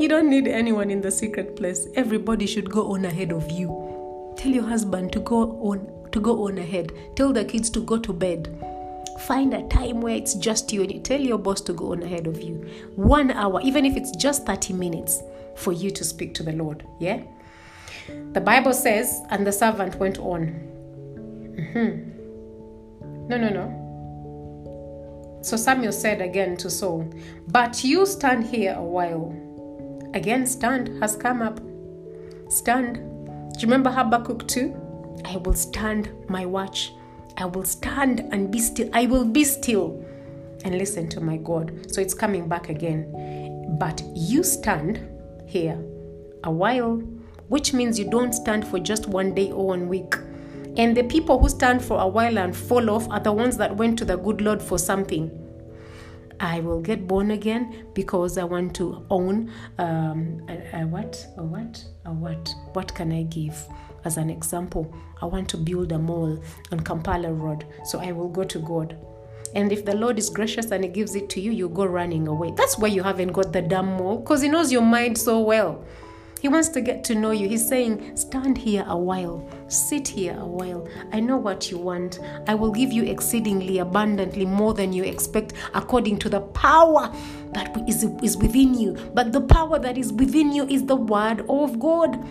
[0.08, 1.88] don't need anyone in the secret place.
[1.96, 4.34] Everybody should go on ahead of you.
[4.38, 6.92] Tell your husband to go on to go on ahead.
[7.16, 8.56] Tell the kids to go to bed
[9.28, 12.04] Find a time where it's just you and you tell your boss to go on
[12.04, 12.56] ahead of you.
[12.96, 15.22] One hour, even if it's just 30 minutes,
[15.56, 16.86] for you to speak to the Lord.
[17.00, 17.22] Yeah?
[18.34, 20.48] The Bible says, and the servant went on.
[21.56, 23.28] Mm-hmm.
[23.28, 25.40] No, no, no.
[25.42, 27.10] So Samuel said again to Saul,
[27.48, 29.34] But you stand here a while.
[30.14, 31.60] Again, stand has come up.
[32.50, 32.96] Stand.
[32.96, 35.22] Do you remember Habakkuk 2?
[35.26, 36.92] I will stand my watch
[37.38, 38.90] I will stand and be still.
[38.94, 40.06] I will be still
[40.64, 41.92] and listen to my God.
[41.92, 43.78] So it's coming back again.
[43.80, 45.02] But you stand
[45.46, 45.84] here
[46.44, 46.98] a while,
[47.48, 50.16] which means you don't stand for just one day or one week.
[50.78, 53.76] And the people who stand for a while and fall off are the ones that
[53.76, 55.40] went to the good Lord for something.
[56.40, 61.26] I will get born again because I want to own um, a, a what?
[61.38, 61.86] A what?
[62.06, 62.54] A what?
[62.74, 63.56] What can I give?
[64.06, 66.42] As an example, I want to build a mall
[66.72, 68.98] on Kampala Road, so I will go to God.
[69.56, 72.28] And if the Lord is gracious and He gives it to you, you go running
[72.28, 72.52] away.
[72.52, 75.86] That's why you haven't got the damn mall, because He knows your mind so well.
[76.44, 77.48] He wants to get to know you.
[77.48, 80.90] He's saying, Stand here a while, sit here a while.
[81.14, 82.20] I know what you want.
[82.48, 87.16] I will give you exceedingly abundantly more than you expect, according to the power
[87.54, 88.92] that is, is within you.
[89.14, 92.22] But the power that is within you is the Word of God.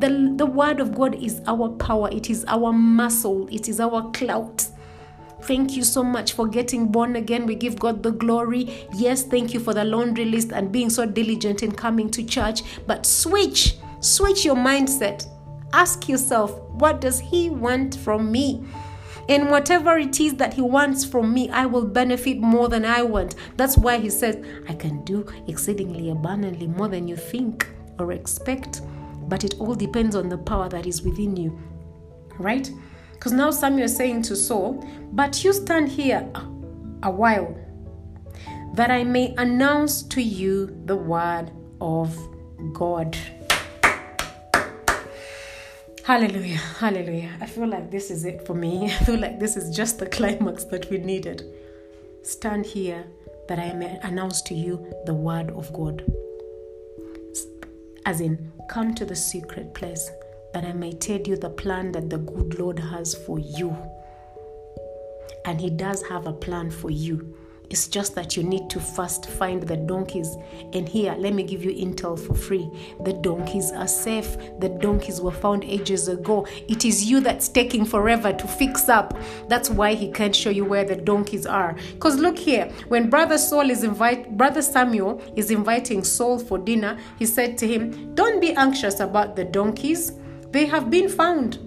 [0.00, 4.10] The, the Word of God is our power, it is our muscle, it is our
[4.12, 4.66] clout.
[5.42, 7.44] Thank you so much for getting born again.
[7.44, 8.86] We give God the glory.
[8.94, 12.62] Yes, thank you for the laundry list and being so diligent in coming to church.
[12.86, 15.26] But switch, switch your mindset.
[15.74, 18.64] Ask yourself, what does He want from me?
[19.28, 23.02] And whatever it is that He wants from me, I will benefit more than I
[23.02, 23.34] want.
[23.58, 28.80] That's why He says, I can do exceedingly abundantly more than you think or expect.
[29.30, 31.56] But it all depends on the power that is within you,
[32.36, 32.68] right?
[33.12, 36.28] Because now Samuel is saying to Saul, But you stand here
[37.04, 37.56] a while,
[38.74, 42.18] that I may announce to you the word of
[42.72, 43.16] God.
[46.04, 47.30] Hallelujah, hallelujah.
[47.40, 48.86] I feel like this is it for me.
[49.00, 51.44] I feel like this is just the climax that we needed.
[52.24, 53.04] Stand here
[53.46, 56.02] that I may announce to you the word of God.
[58.06, 60.12] As in, come to the secret place
[60.52, 63.76] that I may tell you the plan that the good Lord has for you.
[65.44, 67.36] And He does have a plan for you.
[67.70, 70.36] It's just that you need to first find the donkeys.
[70.72, 72.68] And here, let me give you intel for free.
[73.04, 74.36] The donkeys are safe.
[74.58, 76.46] The donkeys were found ages ago.
[76.68, 79.16] It is you that's taking forever to fix up.
[79.48, 81.76] That's why he can't show you where the donkeys are.
[81.92, 86.98] Because look here, when brother Saul is invite brother Samuel is inviting Saul for dinner,
[87.20, 90.12] he said to him, Don't be anxious about the donkeys
[90.50, 91.58] they have been found.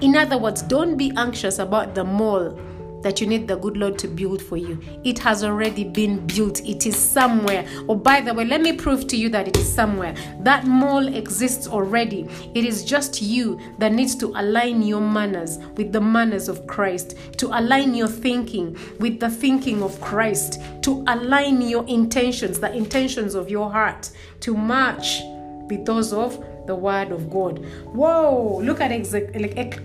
[0.00, 2.58] In other words, don't be anxious about the mall
[3.02, 4.78] that you need the good Lord to build for you.
[5.04, 7.66] It has already been built, it is somewhere.
[7.88, 10.14] Oh, by the way, let me prove to you that it is somewhere.
[10.40, 12.28] That mall exists already.
[12.54, 17.16] It is just you that needs to align your manners with the manners of Christ,
[17.38, 23.34] to align your thinking with the thinking of Christ, to align your intentions, the intentions
[23.34, 25.20] of your heart, to match
[25.68, 27.64] with those of the word of God.
[27.94, 28.92] Whoa, look at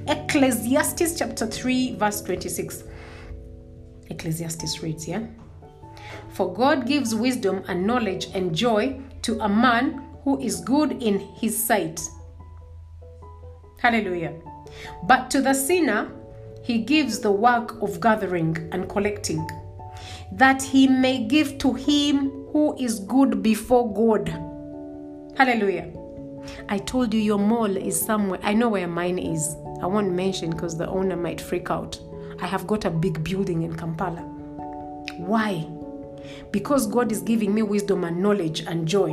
[0.08, 2.84] Ecclesiastes chapter 3, verse 26.
[4.10, 5.26] Ecclesiastes reads, yeah?
[6.30, 11.20] For God gives wisdom and knowledge and joy to a man who is good in
[11.20, 12.02] his sight.
[13.80, 14.34] Hallelujah.
[15.04, 16.12] But to the sinner,
[16.64, 19.48] he gives the work of gathering and collecting,
[20.32, 24.30] that he may give to him who is good before God.
[25.38, 25.92] Hallelujah.
[26.70, 28.40] I told you your mall is somewhere.
[28.42, 29.56] I know where mine is.
[29.82, 32.00] I won't mention because the owner might freak out.
[32.42, 34.22] I have got a big building in Kampala.
[35.18, 35.68] Why?
[36.52, 39.12] Because God is giving me wisdom and knowledge and joy.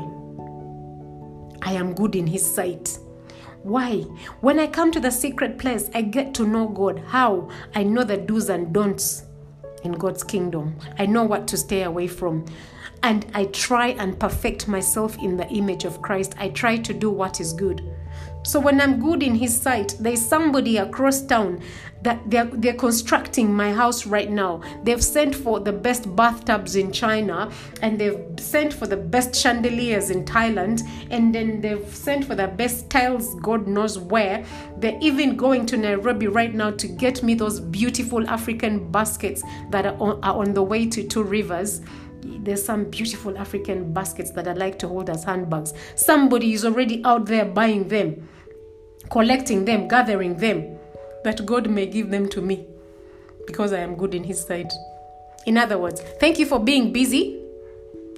[1.62, 2.98] I am good in His sight.
[3.62, 4.00] Why?
[4.40, 7.02] When I come to the secret place, I get to know God.
[7.06, 7.48] How?
[7.74, 9.24] I know the do's and don'ts
[9.84, 10.76] in God's kingdom.
[10.98, 12.44] I know what to stay away from
[13.02, 16.34] and I try and perfect myself in the image of Christ.
[16.38, 17.82] I try to do what is good.
[18.44, 21.62] So when I'm good in his sight, there's somebody across town
[22.02, 24.60] that they're, they're constructing my house right now.
[24.82, 30.10] They've sent for the best bathtubs in China and they've sent for the best chandeliers
[30.10, 34.44] in Thailand and then they've sent for the best tiles, God knows where.
[34.78, 39.86] They're even going to Nairobi right now to get me those beautiful African baskets that
[39.86, 41.80] are on, are on the way to Two Rivers
[42.24, 45.74] there's some beautiful African baskets that I like to hold as handbags.
[45.94, 48.28] Somebody is already out there buying them,
[49.12, 50.78] collecting them, gathering them,
[51.22, 52.66] that God may give them to me
[53.46, 54.72] because I am good in His sight.
[55.46, 57.42] In other words, thank you for being busy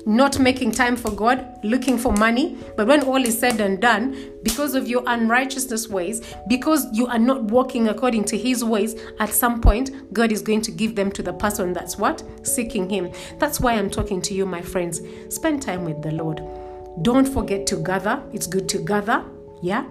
[0.06, 2.58] not making time for God, looking for money.
[2.76, 7.18] But when all is said and done, because of your unrighteousness ways, because you are
[7.18, 11.10] not walking according to His ways, at some point, God is going to give them
[11.12, 12.22] to the person that's what?
[12.42, 13.10] Seeking Him.
[13.38, 15.00] That's why I'm talking to you, my friends.
[15.28, 16.42] Spend time with the Lord.
[17.02, 18.22] Don't forget to gather.
[18.32, 19.24] It's good to gather.
[19.62, 19.86] Yeah?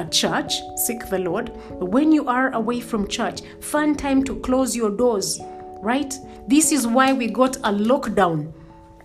[0.00, 1.50] At church, seek the Lord.
[1.72, 5.38] When you are away from church, find time to close your doors,
[5.82, 6.14] right?
[6.48, 8.50] This is why we got a lockdown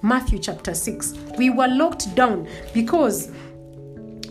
[0.02, 1.16] Matthew chapter 6.
[1.38, 3.30] We were locked down because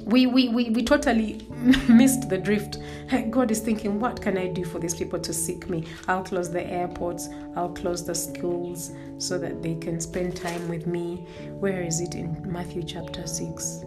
[0.07, 1.47] we, we, we, we totally
[1.91, 2.78] missed the drift.
[3.31, 5.85] God is thinking, what can I do for these people to seek me?
[6.09, 10.86] I'll close the airports, I'll close the schools so that they can spend time with
[10.86, 11.27] me.
[11.59, 13.85] Where is it in Matthew chapter 6?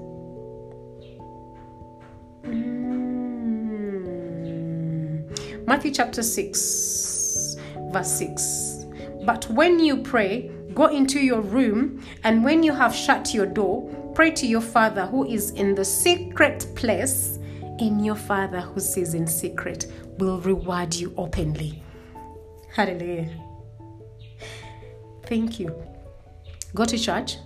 [2.47, 2.87] Mm.
[5.67, 7.55] Matthew chapter 6,
[7.91, 8.85] verse 6.
[9.25, 13.89] But when you pray, go into your room, and when you have shut your door,
[14.15, 17.39] pray to your Father who is in the secret place,
[17.79, 19.87] and your Father who sees in secret
[20.17, 21.83] will reward you openly.
[22.73, 23.29] Hallelujah.
[25.25, 25.75] Thank you.
[26.73, 27.37] Go to church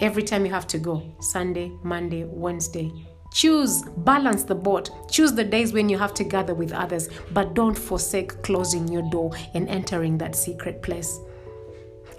[0.00, 2.92] every time you have to go Sunday, Monday, Wednesday.
[3.32, 4.90] Choose, balance the boat.
[5.10, 9.08] Choose the days when you have to gather with others, but don't forsake closing your
[9.10, 11.18] door and entering that secret place.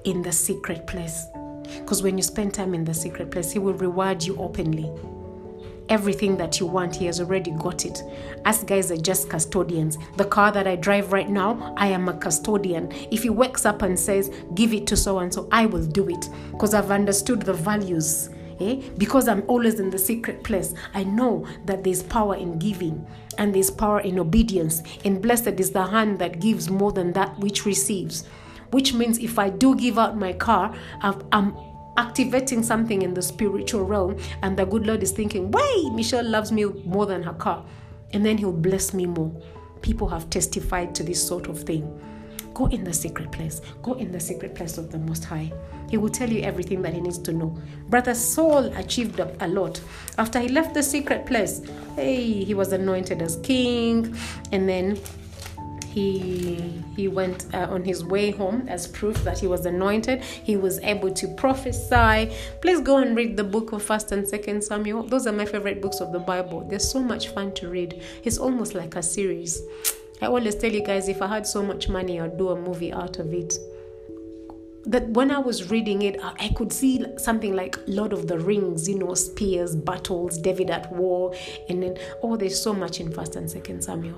[0.05, 1.25] In the secret place.
[1.63, 4.91] Because when you spend time in the secret place, He will reward you openly.
[5.89, 8.01] Everything that you want, He has already got it.
[8.45, 9.97] Us guys are just custodians.
[10.17, 12.91] The car that I drive right now, I am a custodian.
[13.11, 16.09] If He wakes up and says, Give it to so and so, I will do
[16.09, 16.27] it.
[16.51, 18.81] Because I've understood the values Eh?
[18.97, 23.05] Because I'm always in the secret place, I know that there's power in giving
[23.37, 24.81] and there's power in obedience.
[25.05, 28.25] And blessed is the hand that gives more than that which receives.
[28.71, 31.55] Which means if I do give out my car, I'm
[31.97, 36.51] activating something in the spiritual realm, and the good Lord is thinking, wait, Michelle loves
[36.51, 37.63] me more than her car.
[38.13, 39.31] And then He'll bless me more.
[39.81, 41.83] People have testified to this sort of thing.
[42.53, 43.61] Go in the secret place.
[43.81, 45.51] Go in the secret place of the Most High.
[45.89, 47.57] He will tell you everything that he needs to know.
[47.89, 49.81] Brother Saul achieved a lot.
[50.17, 51.61] After he left the secret place,
[51.95, 54.15] hey, he was anointed as king,
[54.51, 54.99] and then
[55.93, 60.57] he he went uh, on his way home as proof that he was anointed he
[60.57, 65.03] was able to prophesy please go and read the book of first and second samuel
[65.03, 68.39] those are my favorite books of the bible they're so much fun to read it's
[68.39, 69.61] almost like a series
[70.23, 72.93] I always tell you guys if I had so much money, I'd do a movie
[72.93, 73.57] out of it.
[74.85, 78.87] That when I was reading it, I could see something like Lord of the Rings,
[78.87, 81.33] you know, spears, battles, David at war,
[81.67, 84.17] and then oh, there's so much in First and Second Samuel.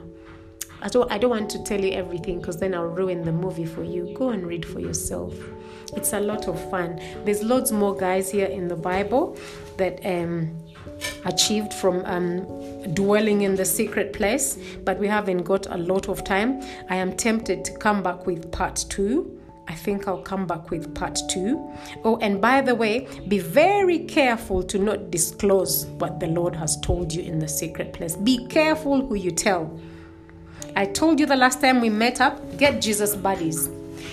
[0.81, 3.65] I don't, I don't want to tell you everything because then I'll ruin the movie
[3.65, 4.13] for you.
[4.13, 5.33] Go and read for yourself.
[5.95, 7.01] It's a lot of fun.
[7.23, 9.37] There's loads more guys here in the Bible
[9.77, 10.55] that um,
[11.25, 12.45] achieved from um,
[12.93, 16.61] dwelling in the secret place, but we haven't got a lot of time.
[16.89, 19.39] I am tempted to come back with part two.
[19.67, 21.71] I think I'll come back with part two.
[22.03, 26.79] Oh, and by the way, be very careful to not disclose what the Lord has
[26.81, 28.15] told you in the secret place.
[28.15, 29.79] Be careful who you tell.
[30.75, 33.69] I told you the last time we met up, get Jesus buddies.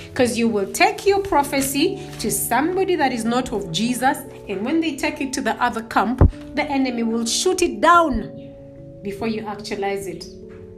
[0.09, 4.19] Because you will take your prophecy to somebody that is not of Jesus,
[4.49, 9.01] and when they take it to the other camp, the enemy will shoot it down
[9.03, 10.27] before you actualize it.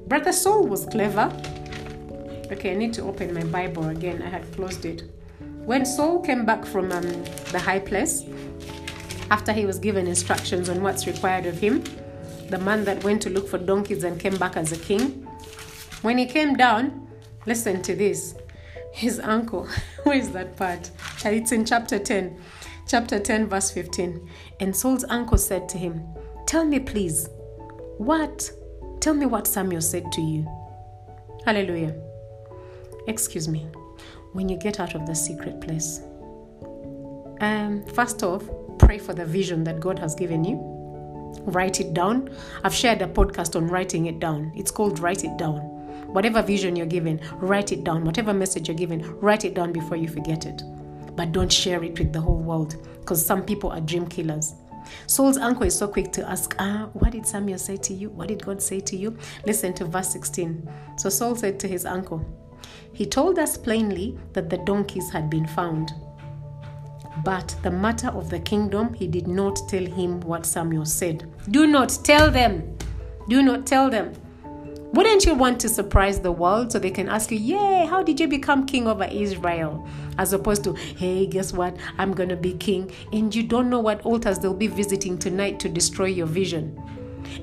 [0.09, 1.33] Brother Saul was clever.
[2.53, 4.23] Okay, I need to open my Bible again.
[4.23, 5.03] I had closed it.
[5.65, 7.03] When Saul came back from um,
[7.53, 8.25] the high place,
[9.31, 11.83] after he was given instructions on what's required of him,
[12.51, 15.27] the man that went to look for donkeys and came back as a king,
[16.03, 17.09] when he came down,
[17.47, 18.35] listen to this.
[18.93, 19.67] His uncle,
[20.03, 20.91] where is that part?
[21.25, 22.39] It's in chapter 10,
[22.87, 24.29] chapter 10, verse 15.
[24.61, 26.07] And Saul's uncle said to him,
[26.47, 27.29] Tell me, please,
[27.99, 28.51] what?
[29.01, 30.47] Tell me what Samuel said to you.
[31.45, 31.95] Hallelujah.
[33.07, 33.67] Excuse me.
[34.33, 36.01] When you get out of the secret place,
[37.41, 38.43] um, first off,
[38.79, 40.59] pray for the vision that God has given you.
[41.43, 42.35] Write it down.
[42.63, 44.53] I've shared a podcast on writing it down.
[44.57, 45.59] It's called Write It Down.
[46.13, 48.05] Whatever vision you're given, write it down.
[48.05, 50.63] Whatever message you're given, write it down before you forget it.
[51.17, 54.55] But don't share it with the whole world because some people are dream killers.
[55.07, 58.11] Saul's uncle is so quick to ask, Ah, what did Samuel say to you?
[58.11, 59.17] What did God say to you?
[59.47, 60.69] Listen to verse 16.
[60.99, 62.25] So Saul said to his uncle,
[62.93, 65.93] He told us plainly that the donkeys had been found.
[67.25, 71.31] But the matter of the kingdom, he did not tell him what Samuel said.
[71.51, 72.77] Do not tell them.
[73.29, 74.13] Do not tell them.
[74.95, 78.21] Wouldn't you want to surprise the world so they can ask you, Yay, how did
[78.21, 79.85] you become king over Israel?
[80.19, 81.77] As opposed to, Hey, guess what?
[81.99, 82.93] I'm going to be king.
[83.13, 86.81] And you don't know what altars they'll be visiting tonight to destroy your vision.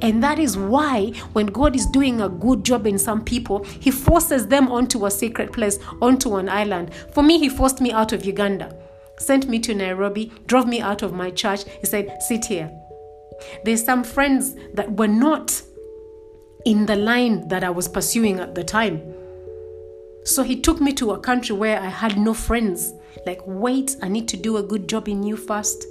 [0.02, 3.92] And that is why, when God is doing a good job in some people, He
[3.92, 6.94] forces them onto a secret place, onto an island.
[7.12, 8.74] For me, He forced me out of Uganda,
[9.18, 11.66] sent me to Nairobi, drove me out of my church.
[11.82, 12.72] He said, Sit here.
[13.66, 15.62] There's some friends that were not
[16.66, 19.02] in the line that I was pursuing at the time.
[20.24, 22.94] So he took me to a country where I had no friends.
[23.26, 25.86] Like, wait, I need to do a good job in you first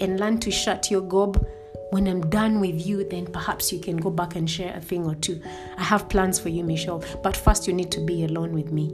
[0.00, 1.44] and learn to shut your gob
[1.90, 5.06] When I'm done with you, then perhaps you can go back and share a thing
[5.06, 5.40] or two.
[5.78, 8.92] I have plans for you, Michelle, but first you need to be alone with me.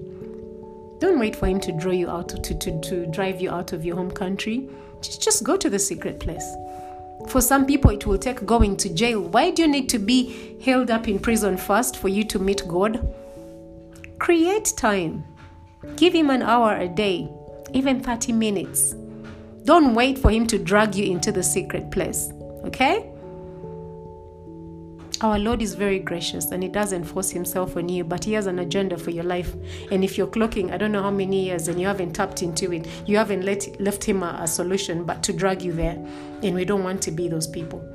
[0.98, 3.84] Don't wait for him to draw you out, to, to, to drive you out of
[3.84, 4.68] your home country.
[5.00, 6.44] Just, just go to the secret place.
[7.28, 9.20] For some people, it will take going to jail.
[9.20, 12.66] Why do you need to be held up in prison first for you to meet
[12.66, 13.14] God?
[14.18, 15.24] Create time.
[15.96, 17.28] Give Him an hour a day,
[17.72, 18.94] even 30 minutes.
[19.64, 22.32] Don't wait for Him to drag you into the secret place.
[22.64, 23.11] Okay?
[25.22, 28.46] Our Lord is very gracious and He doesn't force Himself on you, but He has
[28.46, 29.54] an agenda for your life.
[29.92, 32.72] And if you're clocking, I don't know how many years, and you haven't tapped into
[32.72, 35.94] it, you haven't let, left Him a, a solution but to drag you there.
[36.42, 37.88] And we don't want to be those people.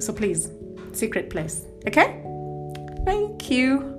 [0.00, 0.50] So please,
[0.92, 1.64] secret place.
[1.86, 2.24] Okay?
[3.04, 3.94] Thank you.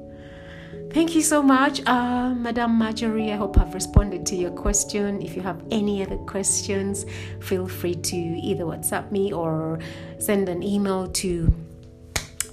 [0.91, 3.31] Thank you so much, uh, Madam Marjorie.
[3.31, 5.21] I hope I've responded to your question.
[5.21, 7.05] If you have any other questions,
[7.39, 9.79] feel free to either WhatsApp me or
[10.17, 11.53] send an email to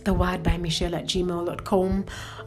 [0.07, 2.05] the word by michelle at gmail.com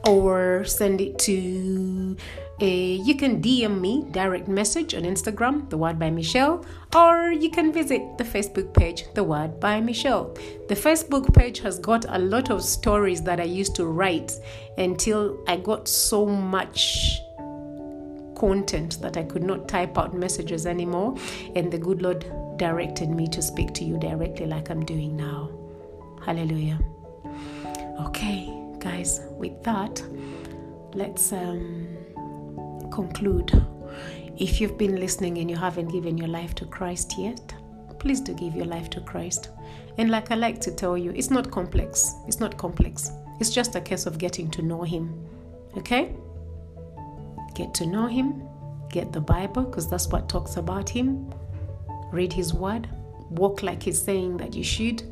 [0.07, 2.15] or send it to
[2.61, 6.65] a, you can dm me direct message on instagram the word by michelle
[6.95, 10.33] or you can visit the facebook page the word by michelle
[10.69, 14.31] the facebook page has got a lot of stories that i used to write
[14.77, 17.19] until i got so much
[18.35, 21.17] content that I could not type out messages anymore.
[21.57, 22.25] And the good Lord
[22.55, 25.51] directed me to speak to you directly, like I'm doing now.
[26.25, 26.79] Hallelujah.
[27.99, 28.49] Okay,
[28.79, 30.01] guys, with that,
[30.93, 31.85] let's um,
[32.93, 33.51] conclude.
[34.37, 37.53] If you've been listening and you haven't given your life to Christ yet,
[37.99, 39.49] please do give your life to Christ.
[39.97, 42.15] And like I like to tell you, it's not complex.
[42.25, 43.11] It's not complex.
[43.41, 45.13] It's just a case of getting to know Him.
[45.75, 46.15] Okay?
[47.53, 48.47] Get to know Him,
[48.89, 51.33] get the Bible, because that's what talks about Him.
[52.13, 52.87] Read His Word,
[53.29, 55.03] walk like He's saying that you should,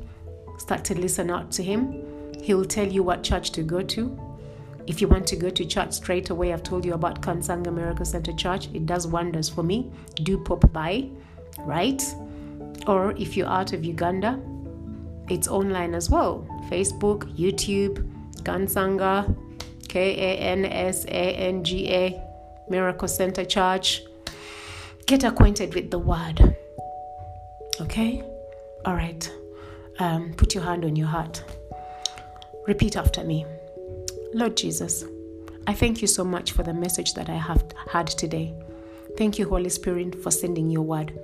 [0.58, 2.07] start to listen out to Him
[2.42, 4.20] He'll tell you what church to go to.
[4.88, 8.06] If you want to go to church straight away, I've told you about Kansanga Miracle
[8.06, 8.70] Center Church.
[8.74, 9.92] It does wonders for me.
[10.24, 11.10] Do pop by,
[11.60, 12.02] right?
[12.88, 14.40] Or if you're out of Uganda,
[15.30, 16.48] it's online as well.
[16.70, 18.10] Facebook, YouTube,
[18.44, 19.36] Kansanga,
[19.90, 22.22] K A N S A N G A,
[22.70, 24.04] Miracle Center Church.
[25.06, 26.56] Get acquainted with the word.
[27.82, 28.24] Okay?
[28.86, 29.30] All right.
[30.00, 31.44] Um, put your hand on your heart.
[32.68, 33.46] Repeat after me
[34.34, 35.06] Lord Jesus,
[35.68, 38.54] I thank you so much for the message that I have had today.
[39.18, 41.18] Thank you, Holy Spirit, for sending your word.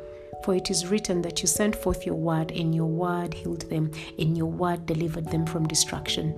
[0.45, 3.91] For it is written that you sent forth your word, and your word healed them,
[4.18, 6.34] and your word delivered them from destruction.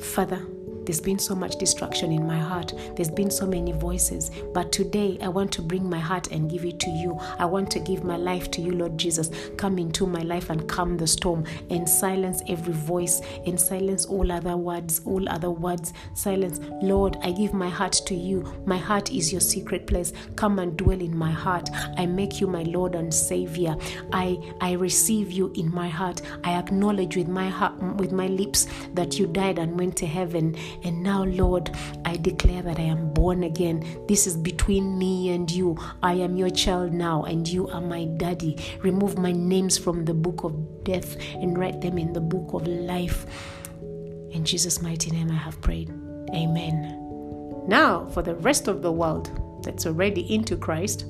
[0.00, 0.44] Father,
[0.84, 2.72] there's been so much distraction in my heart.
[2.94, 4.30] There's been so many voices.
[4.52, 7.18] But today, I want to bring my heart and give it to you.
[7.38, 9.30] I want to give my life to you, Lord Jesus.
[9.56, 14.30] Come into my life and calm the storm and silence every voice and silence all
[14.30, 15.92] other words, all other words.
[16.14, 16.60] Silence.
[16.82, 18.44] Lord, I give my heart to you.
[18.66, 20.12] My heart is your secret place.
[20.36, 21.70] Come and dwell in my heart.
[21.96, 23.76] I make you my Lord and Savior.
[24.12, 26.22] I I receive you in my heart.
[26.44, 30.56] I acknowledge with my heart with my lips that you died and went to heaven
[30.82, 31.70] and now, Lord,
[32.04, 34.04] I declare that I am born again.
[34.08, 35.78] This is between me and you.
[36.02, 38.58] I am your child now, and you are my daddy.
[38.82, 42.66] Remove my names from the book of death and write them in the book of
[42.66, 43.26] life.
[44.30, 45.90] In Jesus' mighty name, I have prayed.
[46.34, 47.00] Amen.
[47.68, 51.06] Now, for the rest of the world that's already into Christ,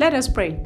[0.00, 0.64] let us pray.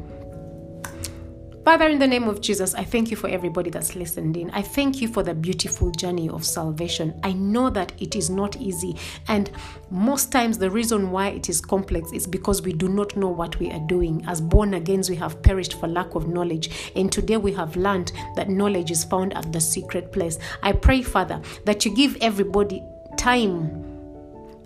[1.69, 4.49] Father, in the name of Jesus, I thank you for everybody that's listened in.
[4.49, 7.13] I thank you for the beautiful journey of salvation.
[7.23, 8.95] I know that it is not easy,
[9.27, 9.51] and
[9.91, 13.59] most times the reason why it is complex is because we do not know what
[13.59, 14.25] we are doing.
[14.27, 18.13] As born agains, we have perished for lack of knowledge, and today we have learned
[18.35, 20.39] that knowledge is found at the secret place.
[20.63, 22.83] I pray, Father, that you give everybody
[23.15, 23.88] time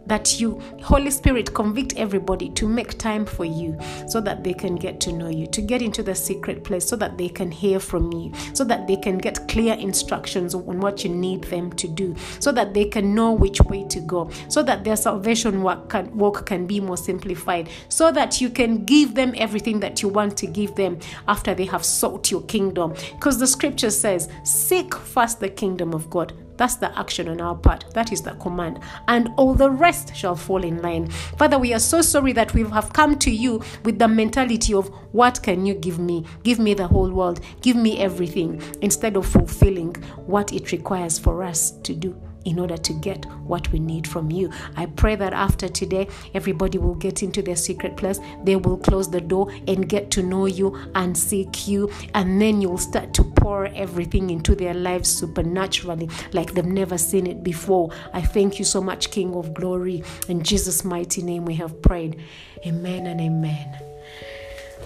[0.08, 3.78] that you, Holy Spirit, convict everybody to make time for you
[4.08, 6.96] so that they can get to know you, to get into the secret place so
[6.96, 11.04] that they can hear from you, so that they can get clear instructions on what
[11.04, 14.62] you need them to do, so that they can know which way to go, so
[14.64, 19.16] that their salvation work can, work can be more simplified, so that you can give
[19.16, 22.94] them everything that you want to give them after they have sought your kingdom.
[23.12, 26.34] Because the scripture says, Seek first the kingdom of God
[26.64, 27.94] that's the action on our part.
[27.94, 28.80] That is the command.
[29.10, 31.10] And all the rest shall fall in line.
[31.10, 34.88] Father, we are so sorry that we have come to you with the mentality of
[35.12, 36.24] what can you give me?
[36.44, 37.42] Give me the whole world.
[37.62, 39.96] Give me everything instead of fulfilling
[40.26, 42.16] what it requires for us to do.
[42.46, 44.52] In order to get what we need from you.
[44.76, 48.20] I pray that after today, everybody will get into their secret place.
[48.44, 51.92] They will close the door and get to know you and seek you.
[52.14, 57.28] And then you'll start to pour everything into their lives supernaturally, like they've never seen
[57.28, 57.92] it before.
[58.14, 60.04] I thank you so much, King of Glory.
[60.28, 62.22] In Jesus' mighty name, we have prayed.
[62.66, 63.80] Amen and amen.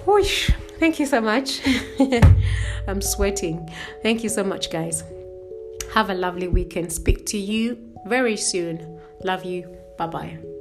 [0.05, 0.51] Whoosh.
[0.79, 1.61] Thank you so much.
[2.87, 3.69] I'm sweating.
[4.03, 5.03] Thank you so much, guys.
[5.93, 6.91] Have a lovely weekend.
[6.91, 8.99] Speak to you very soon.
[9.23, 9.75] Love you.
[9.97, 10.56] Bye bye.